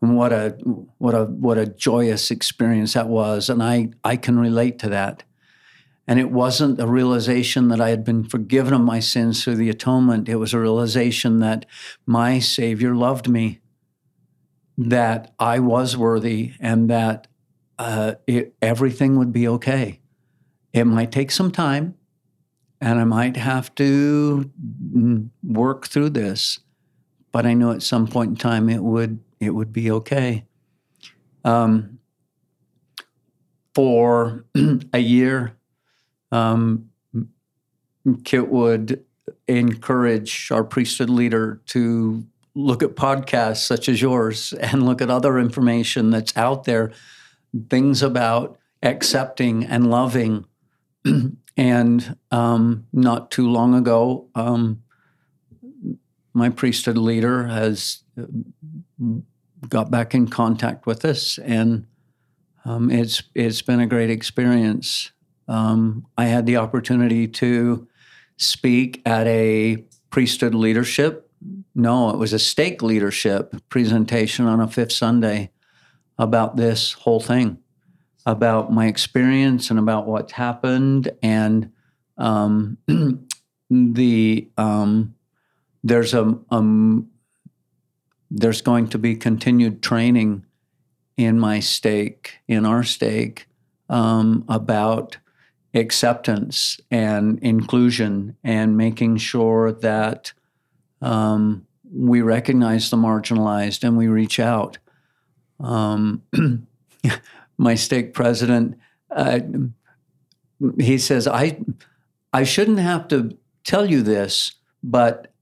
[0.00, 0.50] And what a
[0.98, 3.48] what a what a joyous experience that was.
[3.50, 5.24] And i i can relate to that
[6.06, 9.70] and it wasn't a realization that i had been forgiven of my sins through the
[9.70, 11.66] atonement it was a realization that
[12.06, 13.60] my savior loved me
[14.76, 17.26] that i was worthy and that
[17.78, 20.00] uh, it, everything would be okay
[20.72, 21.94] it might take some time
[22.80, 24.50] and i might have to
[25.42, 26.60] work through this
[27.32, 30.44] but i knew at some point in time it would it would be okay.
[31.44, 31.98] Um,
[33.74, 34.44] for
[34.92, 35.56] a year,
[36.32, 36.90] um,
[38.24, 39.04] Kit would
[39.46, 42.24] encourage our priesthood leader to
[42.54, 46.92] look at podcasts such as yours and look at other information that's out there,
[47.70, 50.44] things about accepting and loving.
[51.56, 54.82] and um, not too long ago, um,
[56.34, 58.02] my priesthood leader has
[59.68, 61.86] got back in contact with us, and
[62.64, 65.12] um, it's it's been a great experience.
[65.48, 67.88] Um, I had the opportunity to
[68.36, 71.30] speak at a priesthood leadership.
[71.74, 75.50] No, it was a stake leadership presentation on a fifth Sunday
[76.18, 77.58] about this whole thing,
[78.26, 81.72] about my experience and about what's happened, and
[82.18, 82.78] um,
[83.70, 85.14] the um,
[85.82, 86.98] there's a, a
[88.30, 90.44] there's going to be continued training
[91.16, 93.46] in my stake, in our stake,
[93.88, 95.18] um, about
[95.74, 100.32] acceptance and inclusion and making sure that
[101.00, 104.78] um, we recognize the marginalized and we reach out.
[105.60, 106.22] Um,
[107.58, 108.78] my stake president,
[109.10, 109.40] uh,
[110.78, 111.60] he says, I,
[112.32, 114.52] I shouldn't have to tell you this,
[114.82, 115.32] but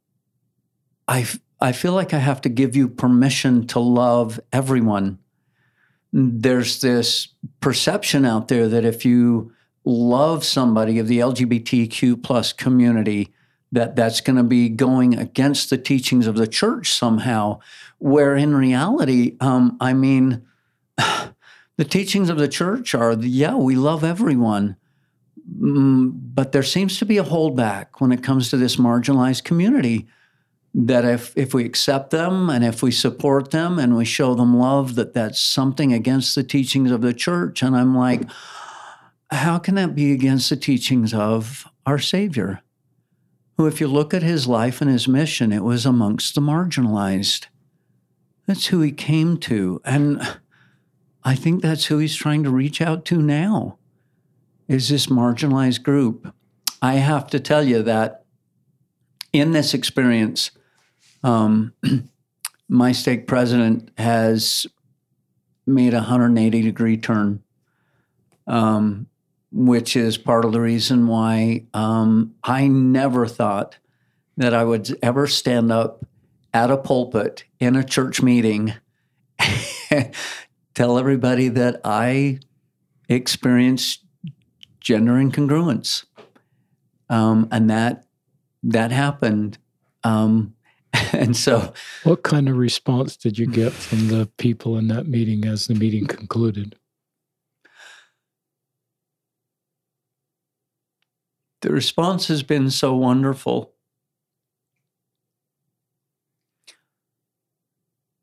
[1.08, 1.26] I
[1.60, 5.18] I feel like I have to give you permission to love everyone.
[6.12, 7.28] There's this
[7.60, 9.52] perception out there that if you
[9.84, 13.32] love somebody of the LGBTQ plus community,
[13.72, 17.60] that that's going to be going against the teachings of the church somehow.
[17.98, 20.46] Where in reality, um, I mean,
[20.96, 24.76] the teachings of the church are, yeah, we love everyone,
[25.58, 30.08] mm, but there seems to be a holdback when it comes to this marginalized community
[30.72, 34.56] that if if we accept them and if we support them and we show them
[34.56, 38.22] love that that's something against the teachings of the church and i'm like
[39.30, 42.62] how can that be against the teachings of our savior
[43.56, 47.46] who if you look at his life and his mission it was amongst the marginalized?
[48.46, 50.38] That's who he came to and
[51.22, 53.78] i think that's who he's trying to reach out to now
[54.70, 56.32] is this marginalized group.
[56.80, 58.24] I have to tell you that
[59.32, 60.52] in this experience,
[61.24, 61.74] um,
[62.68, 64.68] my stake president has
[65.66, 67.42] made a 180 degree turn,
[68.46, 69.08] um,
[69.52, 73.78] which is part of the reason why um, I never thought
[74.36, 76.04] that I would ever stand up
[76.54, 78.74] at a pulpit in a church meeting,
[80.74, 82.40] tell everybody that I
[83.08, 84.04] experienced
[84.80, 86.04] gender incongruence,
[87.08, 88.04] um, and that
[88.62, 89.58] that happened.
[90.04, 90.54] Um,
[91.12, 91.72] and so,
[92.04, 95.74] what kind of response did you get from the people in that meeting as the
[95.74, 96.76] meeting concluded?
[101.62, 103.74] The response has been so wonderful.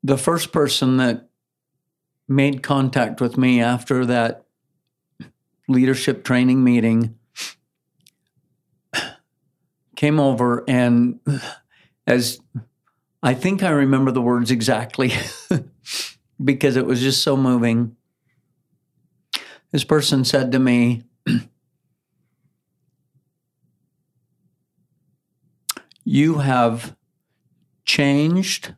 [0.02, 1.28] The first person that
[2.28, 4.44] made contact with me after that
[5.68, 7.14] leadership training meeting
[9.96, 11.20] came over and
[12.06, 12.40] as
[13.22, 15.12] I think I remember the words exactly
[16.44, 17.96] because it was just so moving.
[19.72, 21.02] This person said to me,
[26.10, 26.96] You have
[27.84, 28.74] changed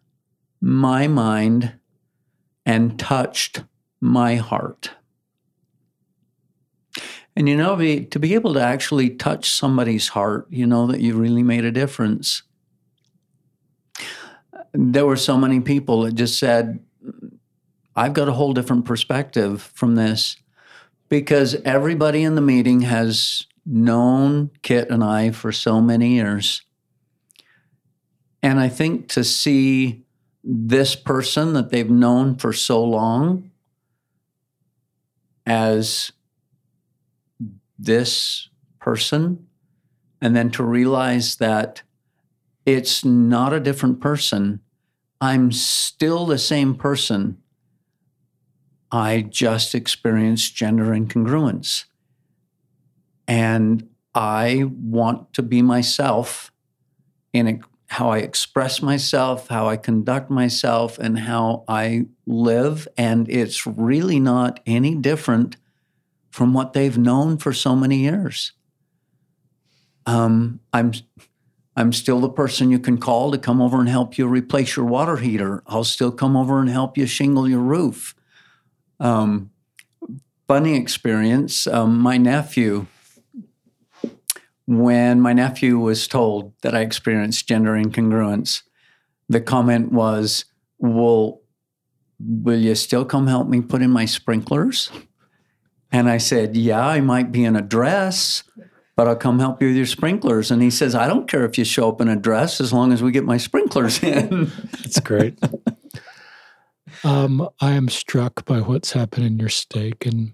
[0.60, 1.74] my mind
[2.66, 3.62] and touched
[4.00, 4.90] my heart.
[7.36, 11.14] And you know, to be able to actually touch somebody's heart, you know that you
[11.14, 12.42] really made a difference.
[14.72, 16.80] There were so many people that just said,
[17.94, 20.36] I've got a whole different perspective from this
[21.08, 26.62] because everybody in the meeting has known Kit and I for so many years.
[28.42, 30.04] And I think to see
[30.42, 33.50] this person that they've known for so long
[35.46, 36.12] as
[37.78, 39.46] this person,
[40.20, 41.82] and then to realize that
[42.66, 44.60] it's not a different person.
[45.20, 47.38] I'm still the same person.
[48.92, 51.84] I just experienced gender incongruence.
[53.28, 56.52] And I want to be myself
[57.32, 62.86] in how I express myself, how I conduct myself, and how I live.
[62.96, 65.56] And it's really not any different
[66.30, 68.52] from what they've known for so many years.
[70.06, 70.92] Um, I'm
[71.76, 74.86] I'm still the person you can call to come over and help you replace your
[74.86, 75.62] water heater.
[75.66, 78.14] I'll still come over and help you shingle your roof.
[79.00, 79.50] Um,
[80.46, 81.66] funny experience.
[81.66, 82.86] Um, my nephew,
[84.78, 88.62] when my nephew was told that I experienced gender incongruence,
[89.28, 90.44] the comment was,
[90.78, 91.40] "Well,
[92.18, 94.90] will you still come help me put in my sprinklers?"
[95.92, 98.44] And I said, Yeah, I might be in a dress,
[98.96, 100.50] but I'll come help you with your sprinklers.
[100.50, 102.92] And he says, I don't care if you show up in a dress as long
[102.92, 104.52] as we get my sprinklers in.
[104.72, 105.38] That's great.
[107.04, 110.06] um, I am struck by what's happened in your stake.
[110.06, 110.32] And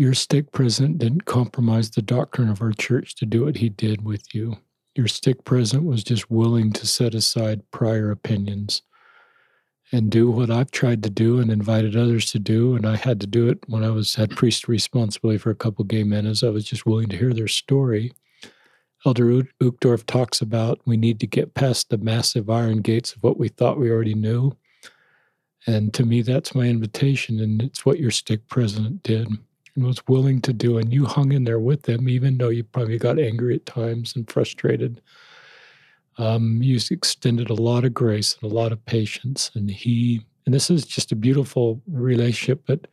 [0.00, 4.02] your stake president didn't compromise the doctrine of our church to do what he did
[4.02, 4.56] with you.
[4.94, 8.80] Your stake president was just willing to set aside prior opinions
[9.92, 12.76] and do what I've tried to do and invited others to do.
[12.76, 15.84] And I had to do it when I was had priest responsibility for a couple
[15.84, 18.14] gay men, as I was just willing to hear their story.
[19.04, 23.38] Elder Uchtdorf talks about we need to get past the massive iron gates of what
[23.38, 24.56] we thought we already knew.
[25.66, 27.38] And to me, that's my invitation.
[27.38, 29.28] And it's what your stake president did
[29.74, 30.78] and was willing to do.
[30.78, 34.14] And you hung in there with them, even though you probably got angry at times
[34.16, 35.00] and frustrated
[36.20, 40.54] um, he's extended a lot of grace and a lot of patience, and he and
[40.54, 42.62] this is just a beautiful relationship.
[42.66, 42.86] But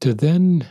[0.00, 0.66] to then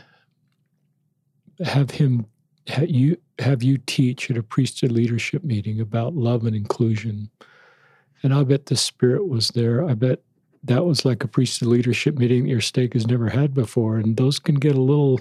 [1.64, 2.26] have him
[2.66, 7.30] have you have you teach at a priesthood leadership meeting about love and inclusion,
[8.22, 9.82] and I bet the spirit was there.
[9.82, 10.22] I bet
[10.64, 14.16] that was like a priesthood leadership meeting that your stake has never had before, and
[14.16, 15.20] those can get a little.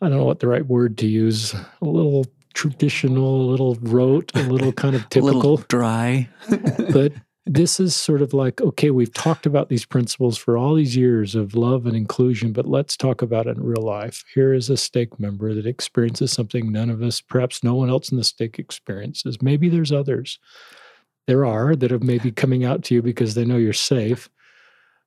[0.00, 1.54] I don't know what the right word to use.
[1.54, 6.28] A little traditional, a little rote, a little kind of typical, dry.
[6.92, 7.12] but
[7.46, 11.34] this is sort of like okay, we've talked about these principles for all these years
[11.34, 14.24] of love and inclusion, but let's talk about it in real life.
[14.34, 18.10] Here is a stake member that experiences something none of us, perhaps no one else
[18.10, 19.40] in the stake experiences.
[19.40, 20.38] Maybe there's others.
[21.28, 24.30] There are that are maybe coming out to you because they know you're safe.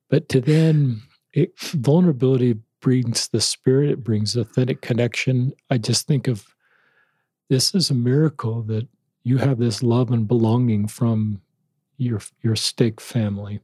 [0.10, 1.04] But to then,
[1.34, 5.54] it, vulnerability brings the spirit, it brings authentic connection.
[5.72, 6.56] I just think of
[7.50, 8.88] this is a miracle that
[9.24, 11.42] you have this love and belonging from
[11.98, 13.62] your your stake family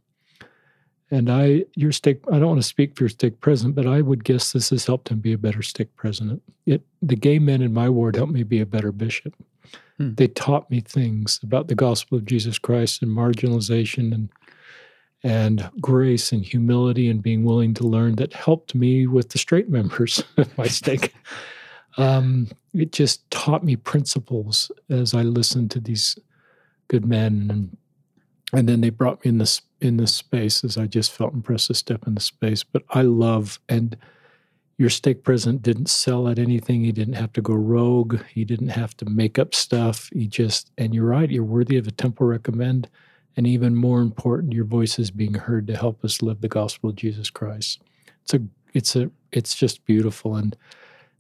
[1.12, 4.01] And I, your stake, I don't want to speak for your stake president, but I
[4.01, 6.43] would guess this has helped him be a better stake president.
[6.66, 9.34] It, the gay men in my ward helped me be a better bishop.
[9.97, 10.13] Hmm.
[10.15, 14.29] They taught me things about the gospel of Jesus Christ and marginalization and
[15.23, 19.67] and grace and humility and being willing to learn that helped me with the straight
[19.67, 21.13] members of my stake.
[21.97, 26.17] Um, it just taught me principles as I listened to these
[26.87, 27.77] good men and
[28.53, 31.67] and then they brought me in this in this space as I just felt impressed
[31.67, 32.63] to step in the space.
[32.63, 33.97] But I love and
[34.78, 36.84] your stake president didn't sell at anything.
[36.84, 38.21] He didn't have to go rogue.
[38.30, 40.09] He didn't have to make up stuff.
[40.13, 41.30] He just and you're right.
[41.30, 42.88] You're worthy of a temple recommend,
[43.36, 46.91] and even more important, your voice is being heard to help us live the gospel
[46.91, 47.82] of Jesus Christ.
[48.23, 48.41] It's a
[48.73, 50.36] it's a it's just beautiful.
[50.36, 50.55] And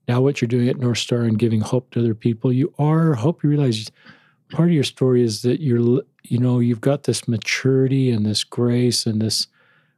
[0.07, 3.15] now what you're doing at North Star and giving hope to other people, you are.
[3.15, 3.91] Hope you realize
[4.51, 8.43] part of your story is that you're you know you've got this maturity and this
[8.43, 9.47] grace and this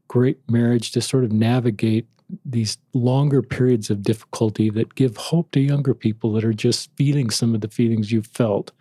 [0.08, 2.08] great marriage to sort of navigate
[2.46, 7.30] these longer periods of difficulty that give hope to younger people that are just feeling
[7.30, 8.72] some of the feelings you've felt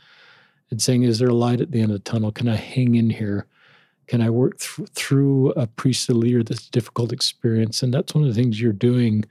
[0.71, 2.33] and saying is there a light at the end of the tunnel?
[2.33, 3.47] Can i hang in here?
[4.07, 7.83] Can i work th- through a priesthood leader that's difficult experience?
[7.83, 9.25] And that's one of the things you're doing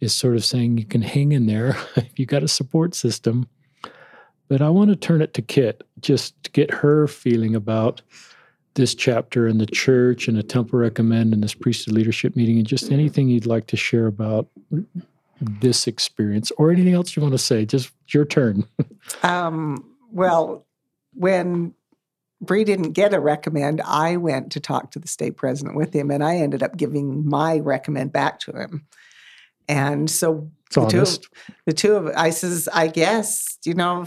[0.00, 3.48] is sort of saying you can hang in there if you've got a support system.
[4.48, 8.02] But I want to turn it to Kit just to get her feeling about
[8.74, 12.66] this chapter in the church and a temple recommend and this priesthood leadership meeting and
[12.66, 14.48] just anything you'd like to share about
[15.40, 17.64] this experience or anything else you want to say.
[17.66, 18.66] Just your turn.
[19.22, 20.66] um, well,
[21.14, 21.74] when
[22.40, 26.10] Bree didn't get a recommend, I went to talk to the stake president with him
[26.10, 28.86] and I ended up giving my recommend back to him.
[29.68, 31.18] And so the two, of,
[31.66, 34.06] the two of I says, I guess, you know,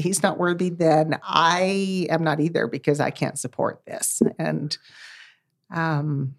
[0.00, 4.22] he's not worthy, then I am not either because I can't support this.
[4.38, 4.76] And
[5.70, 6.34] um,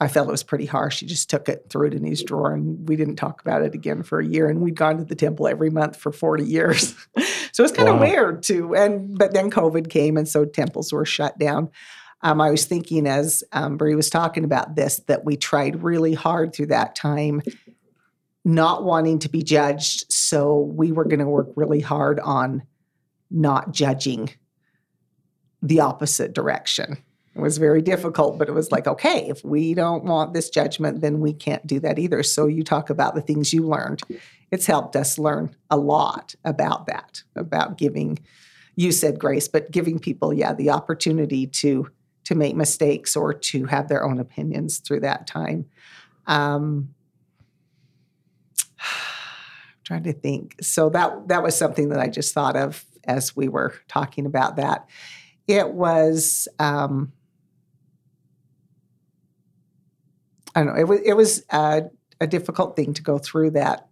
[0.00, 1.00] I felt it was pretty harsh.
[1.00, 3.74] He just took it, threw it in his drawer, and we didn't talk about it
[3.74, 4.48] again for a year.
[4.48, 6.96] And we'd gone to the temple every month for 40 years.
[7.52, 8.00] so it's kind of wow.
[8.00, 8.74] weird too.
[8.74, 11.70] And but then COVID came, and so temples were shut down.
[12.22, 16.14] Um, I was thinking as um, Bree was talking about this that we tried really
[16.14, 17.42] hard through that time,
[18.44, 20.10] not wanting to be judged.
[20.12, 22.62] So we were going to work really hard on
[23.32, 24.30] not judging
[25.62, 26.98] the opposite direction.
[27.34, 31.00] It was very difficult, but it was like, okay, if we don't want this judgment,
[31.00, 32.22] then we can't do that either.
[32.22, 34.02] So you talk about the things you learned.
[34.50, 38.18] It's helped us learn a lot about that, about giving,
[38.76, 41.88] you said grace, but giving people, yeah, the opportunity to
[42.24, 45.66] to make mistakes or to have their own opinions through that time.
[46.28, 46.94] Um,
[49.84, 50.54] trying to think.
[50.60, 54.56] So that that was something that I just thought of as we were talking about
[54.56, 54.88] that.
[55.48, 57.12] It was, um,
[60.54, 61.84] I don't know, it was, it was a,
[62.20, 63.88] a difficult thing to go through that,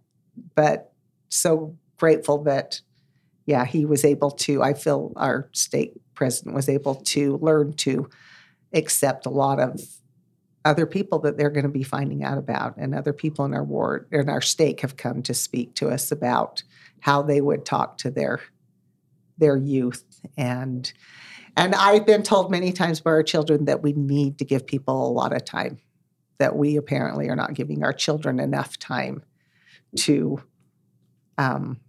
[0.55, 0.93] but
[1.29, 2.81] so grateful that,
[3.45, 8.09] yeah, he was able to, I feel our stake president was able to learn to
[8.73, 9.81] accept a lot of
[10.63, 13.63] other people that they're going to be finding out about and other people in our
[13.63, 16.63] ward in our stake have come to speak to us about
[16.99, 18.39] how they would talk to their
[19.41, 20.05] their youth.
[20.37, 20.91] And
[21.57, 25.05] and I've been told many times by our children that we need to give people
[25.05, 25.79] a lot of time
[26.37, 29.21] that we apparently are not giving our children enough time
[29.95, 30.41] to
[31.37, 31.79] um,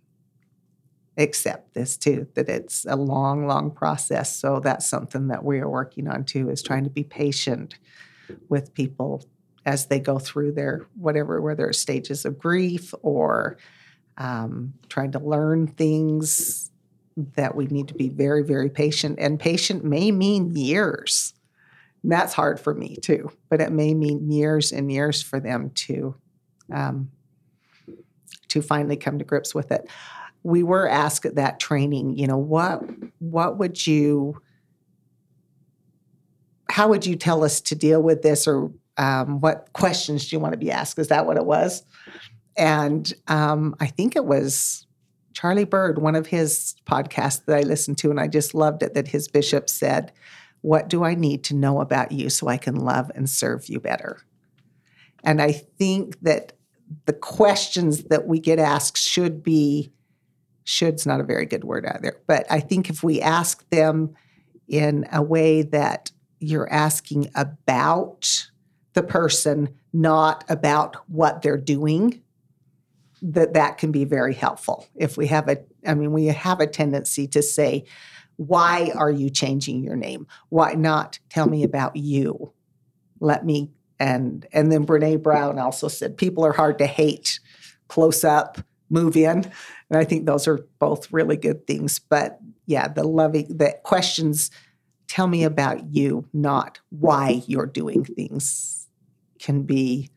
[1.16, 4.37] accept this too that it's a long long process.
[4.37, 7.77] So that's something that we are working on too is trying to be patient
[8.49, 9.24] with people
[9.65, 13.59] as they go through their whatever whether it's stages of grief or
[14.19, 16.72] um, trying to learn things
[17.16, 19.18] that we need to be very, very patient.
[19.18, 21.34] And patient may mean years.
[22.02, 25.70] And that's hard for me too, but it may mean years and years for them
[25.70, 26.14] to
[26.72, 27.10] um,
[28.48, 29.89] to finally come to grips with it.
[30.43, 32.82] We were asked at that training, you know, what
[33.18, 34.40] what would you
[36.68, 40.40] how would you tell us to deal with this or um, what questions do you
[40.40, 40.98] want to be asked?
[40.98, 41.84] Is that what it was?
[42.56, 44.86] And um, I think it was
[45.33, 48.95] Charlie Bird, one of his podcasts that I listened to, and I just loved it
[48.95, 50.13] that his bishop said,
[50.61, 53.81] What do I need to know about you so I can love and serve you
[53.81, 54.21] better?
[55.25, 56.53] And I think that
[57.07, 59.93] the questions that we get asked should be,
[60.65, 64.15] should's not a very good word either, but I think if we ask them
[64.69, 68.49] in a way that you're asking about
[68.95, 72.22] the person, not about what they're doing,
[73.23, 74.86] that that can be very helpful.
[74.94, 77.85] If we have a, I mean, we have a tendency to say,
[78.36, 80.27] why are you changing your name?
[80.49, 82.53] Why not tell me about you?
[83.23, 87.40] let me and and then Brene Brown also said people are hard to hate
[87.89, 88.59] close up
[88.90, 89.53] move in and
[89.93, 94.51] I think those are both really good things but yeah the loving the questions
[95.07, 98.89] tell me about you not why you're doing things
[99.39, 100.11] can be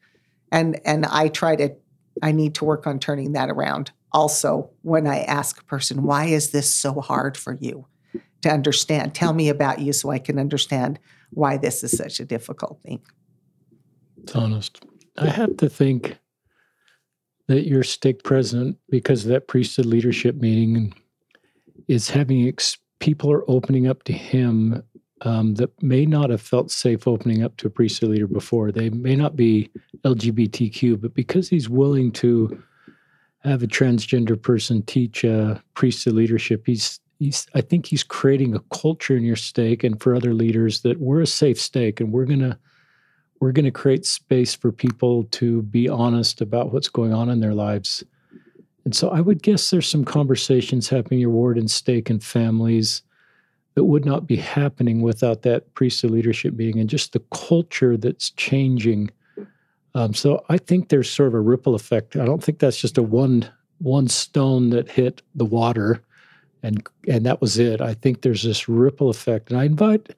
[0.52, 1.76] and and I try to
[2.22, 3.92] I need to work on turning that around.
[4.12, 7.88] Also when I ask a person why is this so hard for you?
[8.46, 11.00] to understand tell me about you so I can understand
[11.32, 13.02] why this is such a difficult thing.
[14.22, 14.86] It's honest.
[15.18, 16.20] I have to think
[17.48, 20.94] that your stake president, because of that priesthood leadership meeting,
[21.88, 24.84] is having ex- people are opening up to him
[25.26, 28.72] um, that may not have felt safe opening up to a priesthood leader before.
[28.72, 29.70] They may not be
[30.04, 32.62] LGBTQ, but because he's willing to
[33.40, 38.60] have a transgender person teach uh, priesthood leadership, he's he's I think he's creating a
[38.72, 42.26] culture in your stake and for other leaders that we're a safe stake and we're
[42.26, 42.60] gonna
[43.40, 47.54] we're to create space for people to be honest about what's going on in their
[47.54, 48.04] lives.
[48.86, 52.24] And so I would guess there's some conversations happening in your ward and stake and
[52.24, 53.02] families
[53.76, 58.32] that would not be happening without that priesthood leadership being and just the culture that's
[58.32, 59.12] changing.
[59.94, 62.16] Um, so I think there's sort of a ripple effect.
[62.16, 63.50] I don't think that's just a one
[63.80, 66.02] one stone that hit the water
[66.64, 67.82] and and that was it.
[67.82, 69.52] I think there's this ripple effect.
[69.52, 70.16] And I invite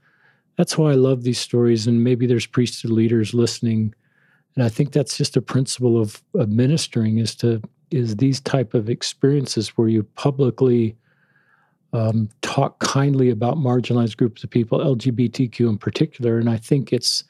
[0.58, 1.88] that's why I love these stories.
[1.88, 3.94] And maybe there's priesthood leaders listening.
[4.56, 8.74] And I think that's just a principle of, of ministering is to is these type
[8.74, 10.96] of experiences where you publicly
[11.98, 16.38] um, talk kindly about marginalized groups of people, LGBTQ in particular.
[16.38, 17.24] And I think it's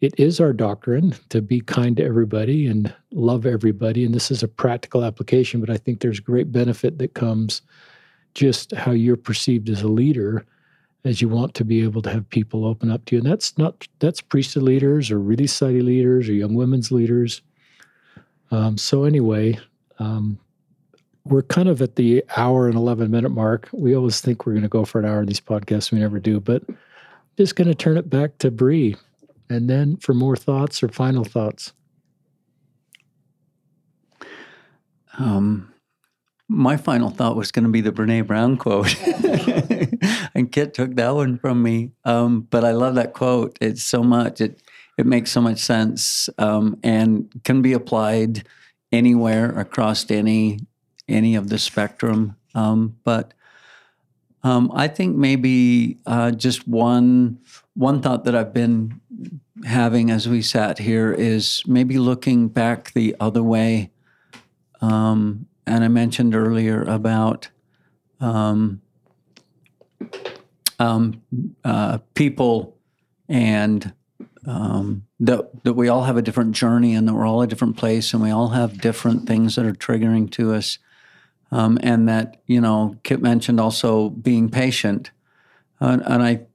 [0.00, 4.04] it is our doctrine to be kind to everybody and love everybody.
[4.04, 7.60] And this is a practical application, but I think there's great benefit that comes
[8.34, 10.46] just how you're perceived as a leader
[11.04, 13.22] as you want to be able to have people open up to you.
[13.22, 17.42] And that's not that's priesthood leaders or relief society leaders or young women's leaders.
[18.50, 19.58] Um, so anyway,
[19.98, 20.38] um,
[21.30, 23.68] we're kind of at the hour and 11 minute mark.
[23.72, 25.92] We always think we're going to go for an hour in these podcasts.
[25.92, 26.76] We never do, but I'm
[27.38, 28.96] just going to turn it back to Bree
[29.48, 31.72] and then for more thoughts or final thoughts.
[35.18, 35.72] Um,
[36.48, 38.94] my final thought was going to be the Brene Brown quote.
[40.34, 41.92] and Kit took that one from me.
[42.04, 43.56] Um, but I love that quote.
[43.60, 44.40] It's so much.
[44.40, 44.60] It
[44.98, 48.46] it makes so much sense um, and can be applied
[48.92, 50.58] anywhere across any
[51.10, 52.36] any of the spectrum.
[52.54, 53.34] Um, but
[54.42, 57.38] um, I think maybe uh, just one
[57.74, 59.00] one thought that I've been
[59.64, 63.90] having as we sat here is maybe looking back the other way
[64.80, 67.48] um, and I mentioned earlier about
[68.20, 68.80] um,
[70.78, 71.22] um,
[71.64, 72.76] uh, people
[73.28, 73.92] and
[74.46, 77.76] um, that that we all have a different journey and that we're all a different
[77.76, 80.78] place and we all have different things that are triggering to us.
[81.52, 85.10] Um, and that you know, Kit mentioned also being patient,
[85.80, 86.46] uh, and I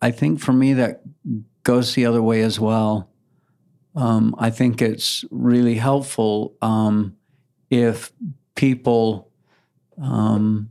[0.00, 1.02] I think for me that
[1.62, 3.08] goes the other way as well.
[3.94, 7.16] Um, I think it's really helpful um,
[7.70, 8.12] if
[8.54, 9.30] people
[10.00, 10.70] um,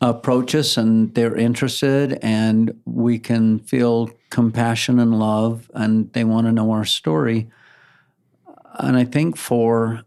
[0.00, 6.46] approach us and they're interested and we can feel compassion and love and they want
[6.46, 7.48] to know our story.
[8.78, 10.02] And I think for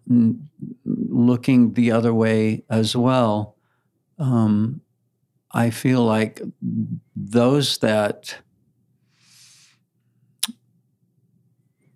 [0.86, 3.56] looking the other way as well,
[4.18, 4.82] um,
[5.52, 6.42] I feel like
[7.16, 8.38] those that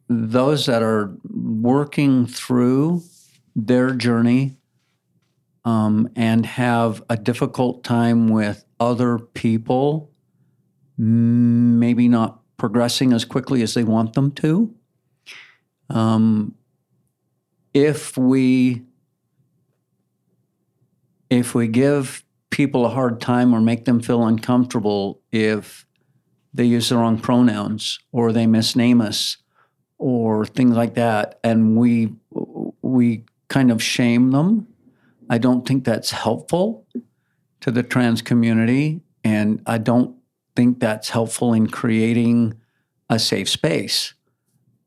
[0.10, 3.02] those that are working through
[3.56, 4.58] their journey
[5.66, 10.12] um, and have a difficult time with other people,
[10.98, 14.74] maybe not progressing as quickly as they want them to.
[15.90, 16.56] Um,
[17.74, 18.84] if we
[21.30, 25.88] if we give people a hard time or make them feel uncomfortable if
[26.54, 29.38] they use the wrong pronouns or they misname us
[29.98, 32.14] or things like that and we
[32.82, 34.68] we kind of shame them
[35.30, 36.86] I don't think that's helpful
[37.62, 39.02] to the trans community.
[39.24, 40.16] And I don't
[40.56, 42.60] think that's helpful in creating
[43.10, 44.14] a safe space.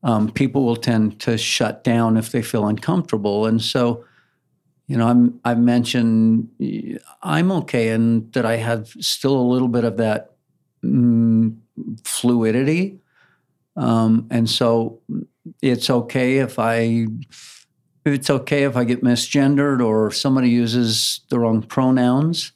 [0.07, 3.45] Um, people will tend to shut down if they feel uncomfortable.
[3.45, 4.05] And so,
[4.87, 6.49] you know, I'm, I've mentioned
[7.25, 10.37] I'm okay and that I have still a little bit of that
[10.85, 11.57] mm,
[12.05, 13.01] fluidity.
[13.75, 15.01] Um, and so
[15.61, 17.09] it's okay if I
[18.05, 22.53] it's okay if I get misgendered or somebody uses the wrong pronouns.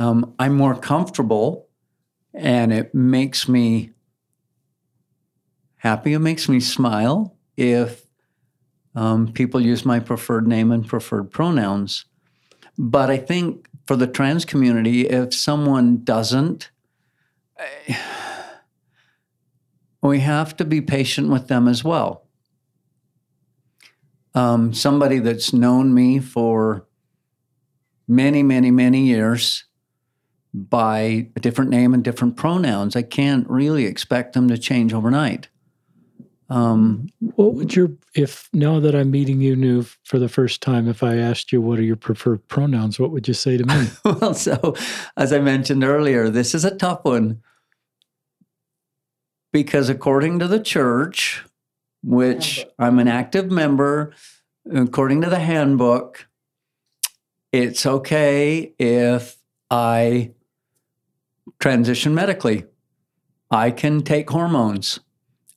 [0.00, 1.68] Um, I'm more comfortable
[2.34, 3.92] and it makes me
[5.76, 6.12] happy.
[6.12, 8.06] It makes me smile if
[8.94, 12.06] um, people use my preferred name and preferred pronouns.
[12.78, 16.70] But I think for the trans community, if someone doesn't,
[20.02, 22.24] we have to be patient with them as well.
[24.34, 26.86] Um, somebody that's known me for
[28.06, 29.64] many, many, many years
[30.52, 35.48] by a different name and different pronouns, I can't really expect them to change overnight.
[36.48, 40.88] Um, what would your if now that I'm meeting you new for the first time,
[40.88, 43.88] if I asked you what are your preferred pronouns, what would you say to me?
[44.20, 44.74] well, so
[45.16, 47.42] as I mentioned earlier, this is a tough one
[49.52, 51.44] because according to the church,
[52.04, 54.12] which I'm an active member,
[54.72, 56.28] according to the handbook,
[57.52, 59.38] it's okay if
[59.70, 60.32] I
[61.58, 62.64] transition medically.
[63.50, 65.00] I can take hormones.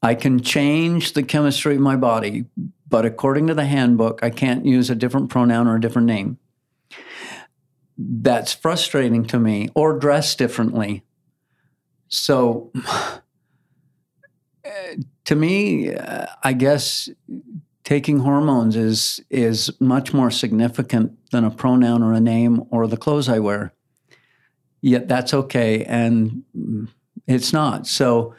[0.01, 2.45] I can change the chemistry of my body,
[2.88, 6.38] but according to the handbook, I can't use a different pronoun or a different name.
[7.97, 11.03] That's frustrating to me, or dress differently.
[12.07, 12.71] So,
[15.26, 17.09] to me, uh, I guess
[17.84, 22.97] taking hormones is is much more significant than a pronoun or a name or the
[22.97, 23.73] clothes I wear.
[24.81, 26.43] Yet that's okay, and
[27.27, 27.85] it's not.
[27.85, 28.34] So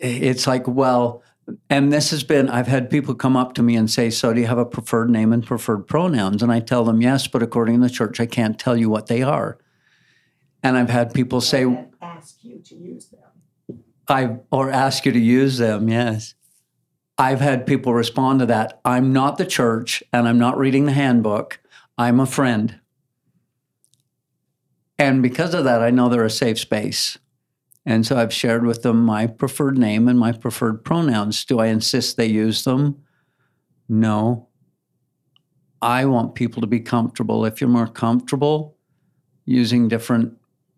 [0.00, 1.22] it's like, well,
[1.70, 4.40] and this has been, I've had people come up to me and say, So do
[4.40, 6.42] you have a preferred name and preferred pronouns?
[6.42, 9.06] And I tell them, Yes, but according to the church, I can't tell you what
[9.06, 9.58] they are.
[10.62, 11.64] And I've had people say,
[12.02, 13.82] Ask you to use them.
[14.08, 16.34] I, or ask you to use them, yes.
[17.18, 18.80] I've had people respond to that.
[18.84, 21.60] I'm not the church and I'm not reading the handbook.
[21.98, 22.80] I'm a friend.
[24.98, 27.18] And because of that, I know they're a safe space.
[27.86, 31.44] And so I've shared with them my preferred name and my preferred pronouns.
[31.44, 33.02] Do I insist they use them?
[33.88, 34.48] No.
[35.80, 37.44] I want people to be comfortable.
[37.46, 38.76] If you're more comfortable
[39.46, 40.36] using different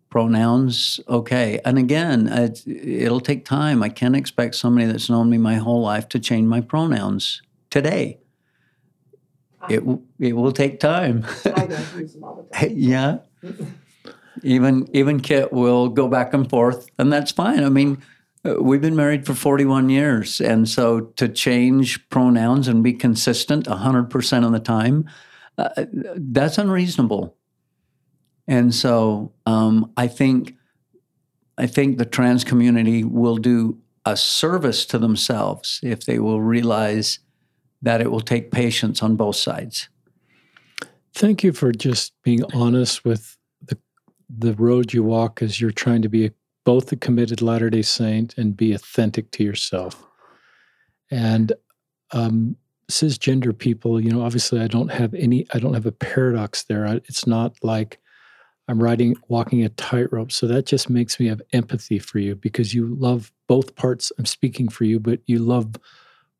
[0.09, 1.59] pronouns, okay.
[1.65, 2.27] And again,
[2.65, 3.83] it'll take time.
[3.83, 8.19] I can't expect somebody that's known me my whole life to change my pronouns today.
[9.69, 9.83] It,
[10.19, 11.25] it will take time.
[11.45, 12.71] I don't use them all the time.
[12.75, 13.17] yeah
[14.43, 17.63] even even Kit will go back and forth, and that's fine.
[17.63, 18.01] I mean,
[18.45, 23.65] uh, we've been married for 41 years, and so to change pronouns and be consistent
[23.65, 25.07] 100% of the time,
[25.57, 25.69] uh,
[26.15, 27.35] that's unreasonable.
[28.47, 30.55] And so um, I think
[31.57, 37.19] I think the trans community will do a service to themselves if they will realize
[37.83, 39.89] that it will take patience on both sides.
[41.13, 43.37] Thank you for just being honest with
[44.37, 46.31] the road you walk is you're trying to be a,
[46.63, 50.05] both a committed Latter day Saint and be authentic to yourself.
[51.09, 51.53] And
[52.11, 52.55] um,
[52.89, 56.87] cisgender people, you know, obviously I don't have any, I don't have a paradox there.
[56.87, 57.99] I, it's not like
[58.67, 60.31] I'm riding, walking a tightrope.
[60.31, 64.11] So that just makes me have empathy for you because you love both parts.
[64.17, 65.75] I'm speaking for you, but you love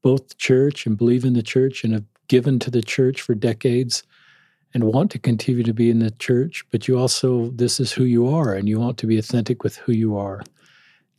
[0.01, 4.03] both church and believe in the church and have given to the church for decades
[4.73, 8.03] and want to continue to be in the church, but you also, this is who
[8.03, 10.41] you are, and you want to be authentic with who you are.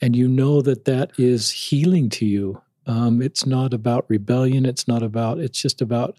[0.00, 2.60] And you know that that is healing to you.
[2.86, 4.66] Um, it's not about rebellion.
[4.66, 6.16] It's not about, it's just about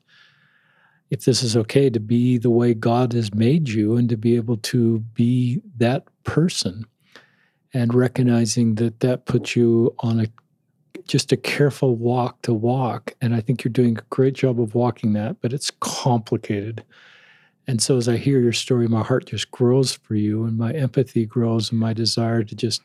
[1.10, 4.36] if this is okay to be the way God has made you and to be
[4.36, 6.86] able to be that person
[7.74, 10.28] and recognizing that that puts you on a
[11.06, 14.74] just a careful walk to walk and i think you're doing a great job of
[14.74, 16.84] walking that but it's complicated
[17.68, 20.74] and so as I hear your story, my heart just grows for you and my
[20.74, 22.82] empathy grows and my desire to just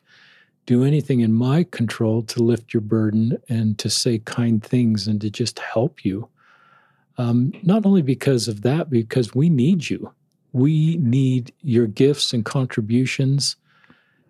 [0.67, 5.21] do anything in my control to lift your burden and to say kind things and
[5.23, 6.29] to just help you.
[7.17, 10.13] Um, not only because of that, because we need you.
[10.53, 13.57] We need your gifts and contributions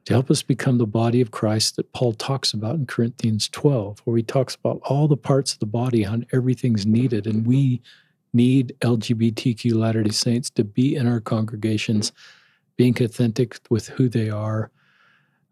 [0.06, 4.00] to help us become the body of Christ that Paul talks about in Corinthians 12,
[4.04, 7.26] where he talks about all the parts of the body, how everything's needed.
[7.26, 7.82] And we
[8.38, 12.12] need LGBTQ Latter day Saints to be in our congregations,
[12.76, 14.70] being authentic with who they are,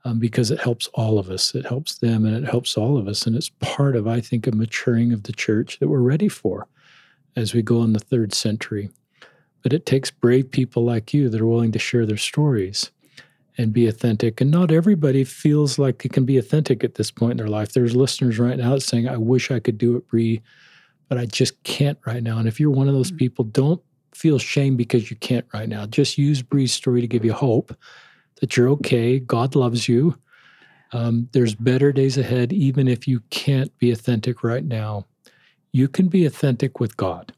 [0.05, 1.55] um, because it helps all of us.
[1.55, 3.27] It helps them and it helps all of us.
[3.27, 6.69] And it's part of, I think, a maturing of the church that we're ready for
[7.35, 8.89] as we go in the third century.
[9.63, 12.93] But it takes brave people like you that are willing to share their stories
[13.59, 14.41] and be authentic.
[14.41, 17.73] And not everybody feels like they can be authentic at this point in their life.
[17.73, 20.41] There's listeners right now saying, I wish I could do it, Bree
[21.09, 22.39] but I just can't right now.
[22.39, 23.19] And if you're one of those mm.
[23.19, 23.81] people, don't
[24.15, 25.87] feel shame because you can't right now.
[25.87, 27.77] Just use Bree's story to give you hope
[28.41, 29.19] that you're okay.
[29.19, 30.19] God loves you.
[30.93, 35.07] Um, there's better days ahead, even if you can't be authentic right now.
[35.73, 37.33] You can be authentic with God.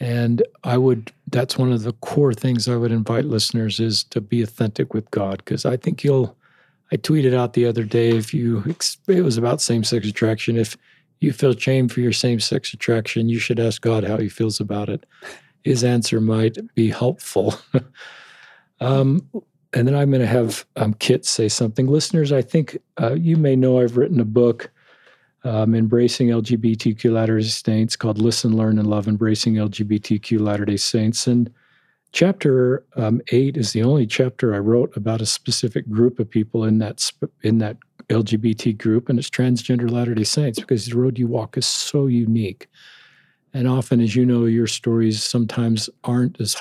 [0.00, 4.20] And I would, that's one of the core things I would invite listeners is to
[4.20, 5.38] be authentic with God.
[5.38, 6.36] Because I think you'll,
[6.92, 8.62] I tweeted out the other day, if you,
[9.08, 10.56] it was about same sex attraction.
[10.56, 10.76] If
[11.20, 14.60] you feel shame for your same sex attraction, you should ask God how he feels
[14.60, 15.04] about it.
[15.64, 17.54] His answer might be helpful.
[18.80, 19.28] um,
[19.72, 21.86] and then I'm going to have um, Kit say something.
[21.86, 24.70] Listeners, I think uh, you may know I've written a book
[25.44, 30.76] um, embracing LGBTQ Latter day Saints called Listen, Learn, and Love Embracing LGBTQ Latter day
[30.76, 31.26] Saints.
[31.26, 31.52] And
[32.12, 36.64] chapter um, eight is the only chapter I wrote about a specific group of people
[36.64, 37.76] in that, sp- in that
[38.08, 42.06] LGBT group, and it's transgender Latter day Saints because the road you walk is so
[42.06, 42.68] unique.
[43.52, 46.56] And often, as you know, your stories sometimes aren't as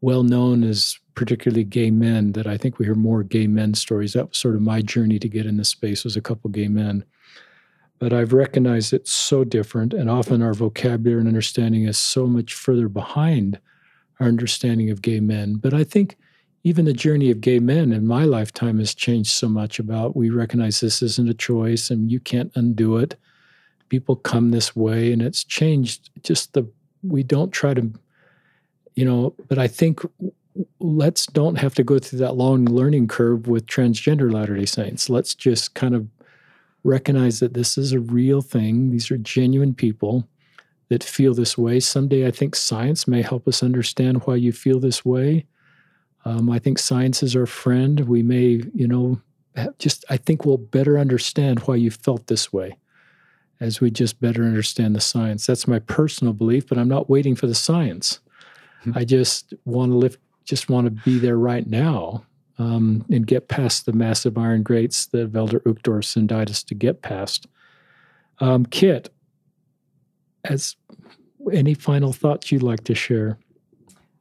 [0.00, 4.14] well known as particularly gay men that I think we hear more gay men stories.
[4.14, 6.68] That was sort of my journey to get in this space was a couple gay
[6.68, 7.04] men
[8.02, 9.94] but I've recognized it's so different.
[9.94, 13.60] And often our vocabulary and understanding is so much further behind
[14.18, 15.54] our understanding of gay men.
[15.54, 16.16] But I think
[16.64, 20.30] even the journey of gay men in my lifetime has changed so much about we
[20.30, 23.16] recognize this isn't a choice and you can't undo it.
[23.88, 26.68] People come this way and it's changed just the
[27.02, 27.92] we don't try to
[28.94, 30.00] you know, but I think
[30.80, 35.08] let's don't have to go through that long learning curve with transgender Latter-day Saints.
[35.08, 36.06] Let's just kind of
[36.84, 38.90] recognize that this is a real thing.
[38.90, 40.28] These are genuine people
[40.88, 41.80] that feel this way.
[41.80, 45.46] Someday, I think science may help us understand why you feel this way.
[46.24, 48.00] Um, I think science is our friend.
[48.00, 49.20] We may, you know,
[49.78, 52.76] just, I think we'll better understand why you felt this way
[53.60, 55.46] as we just better understand the science.
[55.46, 58.20] That's my personal belief, but I'm not waiting for the science.
[58.84, 58.98] Mm-hmm.
[58.98, 62.24] I just want to lift, just want to be there right now
[62.58, 67.02] um, and get past the massive iron grates that Elder Uchtdorf invited us to get
[67.02, 67.46] past.
[68.40, 69.10] Um, Kit,
[70.44, 70.76] as
[71.52, 73.38] any final thoughts you'd like to share?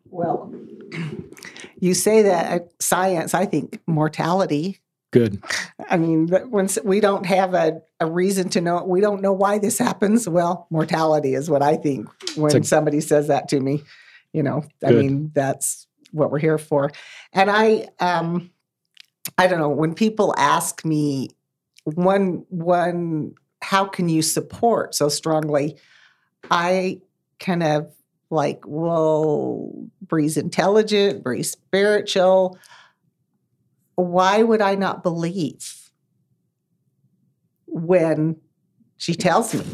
[0.10, 0.54] Well,
[1.80, 4.80] you say that science, I think mortality.
[5.12, 5.44] Good.
[5.90, 9.58] I mean, when we don't have a, a reason to know, we don't know why
[9.58, 10.28] this happens.
[10.28, 12.08] Well, mortality is what I think
[12.38, 13.84] when a, somebody says that to me.
[14.32, 16.92] You know, I mean, that's what we're here for.
[17.34, 18.52] And I, um,
[19.38, 21.30] I don't know when people ask me
[21.84, 25.78] one one how can you support so strongly,
[26.50, 27.02] I
[27.40, 27.94] kind of
[28.32, 29.72] like, well,
[30.02, 32.58] Bree's intelligent, Bree's spiritual.
[33.96, 35.90] Why would I not believe
[37.68, 38.38] when
[38.98, 39.66] she tells me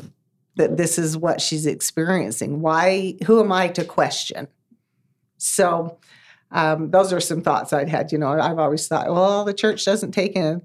[0.55, 2.61] that this is what she's experiencing?
[2.61, 4.47] Why, who am I to question?
[5.37, 5.99] So
[6.51, 8.11] um, those are some thoughts I'd had.
[8.11, 10.61] You know, I've always thought, well, the church doesn't take a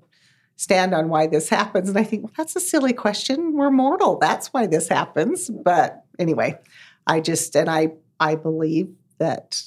[0.57, 1.89] stand on why this happens.
[1.89, 3.55] And I think, well, that's a silly question.
[3.55, 4.19] We're mortal.
[4.19, 5.51] That's why this happens.
[5.51, 6.59] But anyway,
[7.07, 8.89] I just, and I, I believe
[9.19, 9.63] that,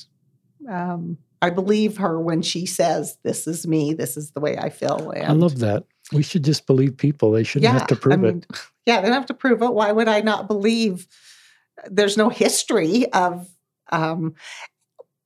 [0.69, 4.69] um, I believe her when she says, this is me, this is the way I
[4.69, 5.11] feel.
[5.11, 5.83] And I love that.
[6.11, 7.31] We should just believe people.
[7.31, 8.59] They shouldn't yeah, have to prove I mean, it.
[8.85, 9.73] Yeah, they don't have to prove it.
[9.73, 11.07] Why would I not believe?
[11.89, 13.49] There's no history of
[13.91, 14.35] um,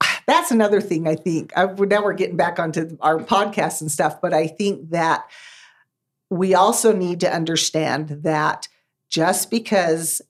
[0.27, 1.51] that's another thing I think.
[1.55, 5.25] I, now we're getting back onto our podcast and stuff, but I think that
[6.29, 8.67] we also need to understand that
[9.09, 10.21] just because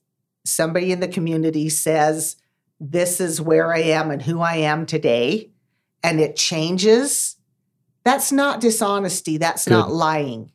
[0.50, 2.36] somebody in the community says,
[2.78, 5.50] This is where I am and who I am today,
[6.02, 7.36] and it changes,
[8.04, 9.36] that's not dishonesty.
[9.36, 9.72] That's Good.
[9.72, 10.52] not lying.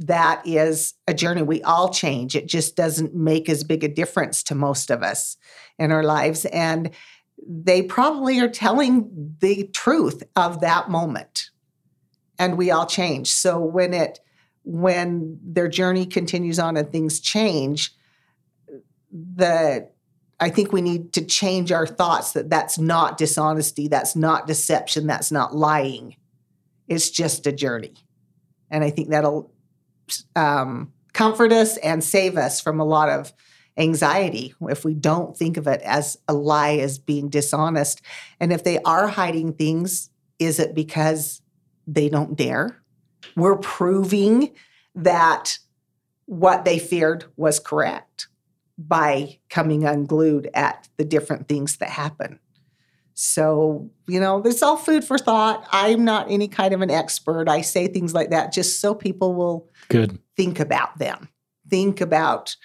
[0.00, 1.42] That is a journey.
[1.42, 2.36] We all change.
[2.36, 5.36] It just doesn't make as big a difference to most of us
[5.78, 6.44] in our lives.
[6.46, 6.90] And
[7.46, 11.50] they probably are telling the truth of that moment
[12.38, 14.20] and we all change so when it
[14.64, 17.92] when their journey continues on and things change
[19.14, 19.88] the
[20.40, 25.06] i think we need to change our thoughts that that's not dishonesty that's not deception
[25.06, 26.16] that's not lying
[26.88, 27.94] it's just a journey
[28.70, 29.50] and i think that'll
[30.36, 33.32] um, comfort us and save us from a lot of
[33.76, 38.02] anxiety if we don't think of it as a lie as being dishonest.
[38.38, 41.40] And if they are hiding things, is it because
[41.86, 42.80] they don't dare?
[43.36, 44.52] We're proving
[44.94, 45.58] that
[46.26, 48.28] what they feared was correct
[48.76, 52.38] by coming unglued at the different things that happen.
[53.14, 55.66] So, you know, it's all food for thought.
[55.70, 57.48] I'm not any kind of an expert.
[57.48, 60.18] I say things like that just so people will Good.
[60.36, 61.28] think about them.
[61.70, 62.56] Think about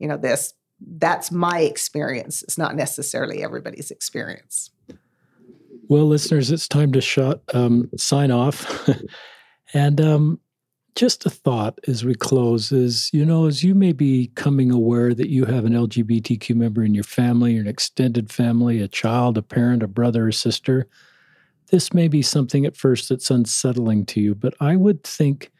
[0.00, 0.54] you know this
[0.96, 4.70] that's my experience it's not necessarily everybody's experience
[5.88, 8.88] well listeners it's time to shut um, sign off
[9.74, 10.40] and um,
[10.94, 15.14] just a thought as we close is you know, as you may be coming aware
[15.14, 19.38] that you have an LGBTQ member in your family, or an extended family, a child,
[19.38, 20.88] a parent, a brother, a sister,
[21.70, 24.34] this may be something at first that's unsettling to you.
[24.34, 25.52] But I would think,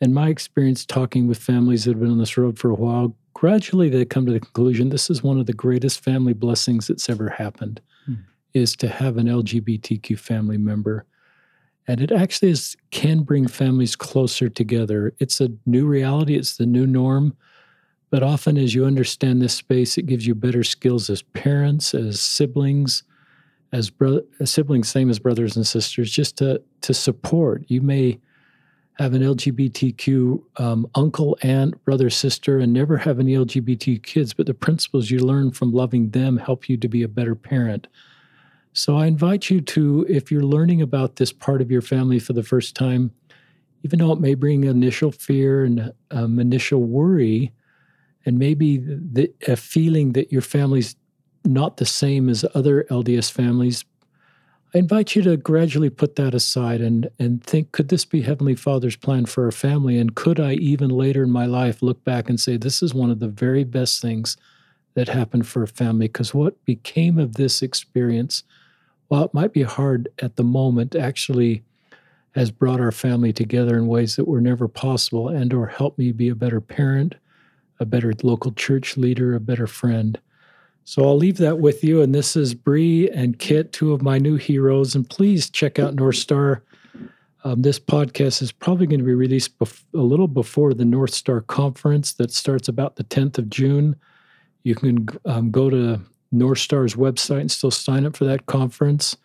[0.00, 3.14] in my experience talking with families that have been on this road for a while,
[3.34, 7.08] gradually they come to the conclusion this is one of the greatest family blessings that's
[7.08, 8.14] ever happened, hmm.
[8.54, 11.04] is to have an LGBTQ family member
[11.88, 15.14] and it actually is, can bring families closer together.
[15.18, 17.34] It's a new reality, it's the new norm.
[18.10, 22.20] But often, as you understand this space, it gives you better skills as parents, as
[22.20, 23.02] siblings,
[23.72, 27.64] as, bro- siblings, same as brothers and sisters, just to, to support.
[27.68, 28.18] You may
[28.98, 34.46] have an LGBTQ um, uncle, aunt, brother, sister, and never have any LGBT kids, but
[34.46, 37.86] the principles you learn from loving them help you to be a better parent,
[38.72, 42.32] so I invite you to, if you're learning about this part of your family for
[42.32, 43.10] the first time,
[43.82, 47.52] even though it may bring initial fear and um, initial worry,
[48.26, 50.96] and maybe the, a feeling that your family's
[51.44, 53.84] not the same as other LDS families,
[54.74, 58.54] I invite you to gradually put that aside and, and think could this be Heavenly
[58.54, 59.96] Father's plan for our family?
[59.96, 63.10] And could I, even later in my life, look back and say, this is one
[63.10, 64.36] of the very best things
[64.92, 66.06] that happened for a family?
[66.06, 68.42] Because what became of this experience
[69.08, 71.62] while it might be hard at the moment, actually
[72.34, 76.12] has brought our family together in ways that were never possible and or helped me
[76.12, 77.14] be a better parent,
[77.80, 80.20] a better local church leader, a better friend.
[80.84, 82.00] So I'll leave that with you.
[82.00, 84.94] And this is Bree and Kit, two of my new heroes.
[84.94, 86.62] And please check out North Star.
[87.44, 91.12] Um, this podcast is probably going to be released bef- a little before the North
[91.12, 93.96] Star conference that starts about the 10th of June.
[94.62, 96.00] You can um, go to
[96.30, 99.16] North Star's website and still sign up for that conference.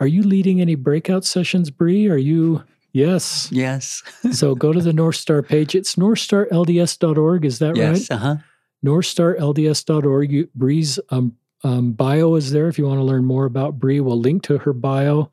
[0.00, 2.08] Are you leading any breakout sessions, Bree?
[2.08, 2.62] Are you?
[2.92, 3.48] Yes.
[3.52, 4.02] Yes.
[4.32, 5.74] so go to the North Star page.
[5.74, 7.44] It's northstarlds.org.
[7.44, 7.98] Is that yes, right?
[7.98, 8.10] Yes.
[8.10, 8.36] Uh-huh.
[8.84, 10.32] Northstarlds.org.
[10.32, 14.00] You, Bree's um, um, bio is there if you want to learn more about Bree.
[14.00, 15.30] We'll link to her bio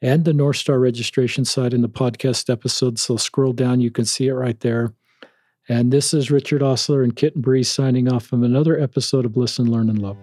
[0.00, 2.98] and the North Star registration site in the podcast episode.
[2.98, 4.92] So scroll down, you can see it right there.
[5.68, 9.36] And this is Richard Ostler and Kit and Bree signing off from another episode of
[9.36, 10.16] Listen, Learn, and Love.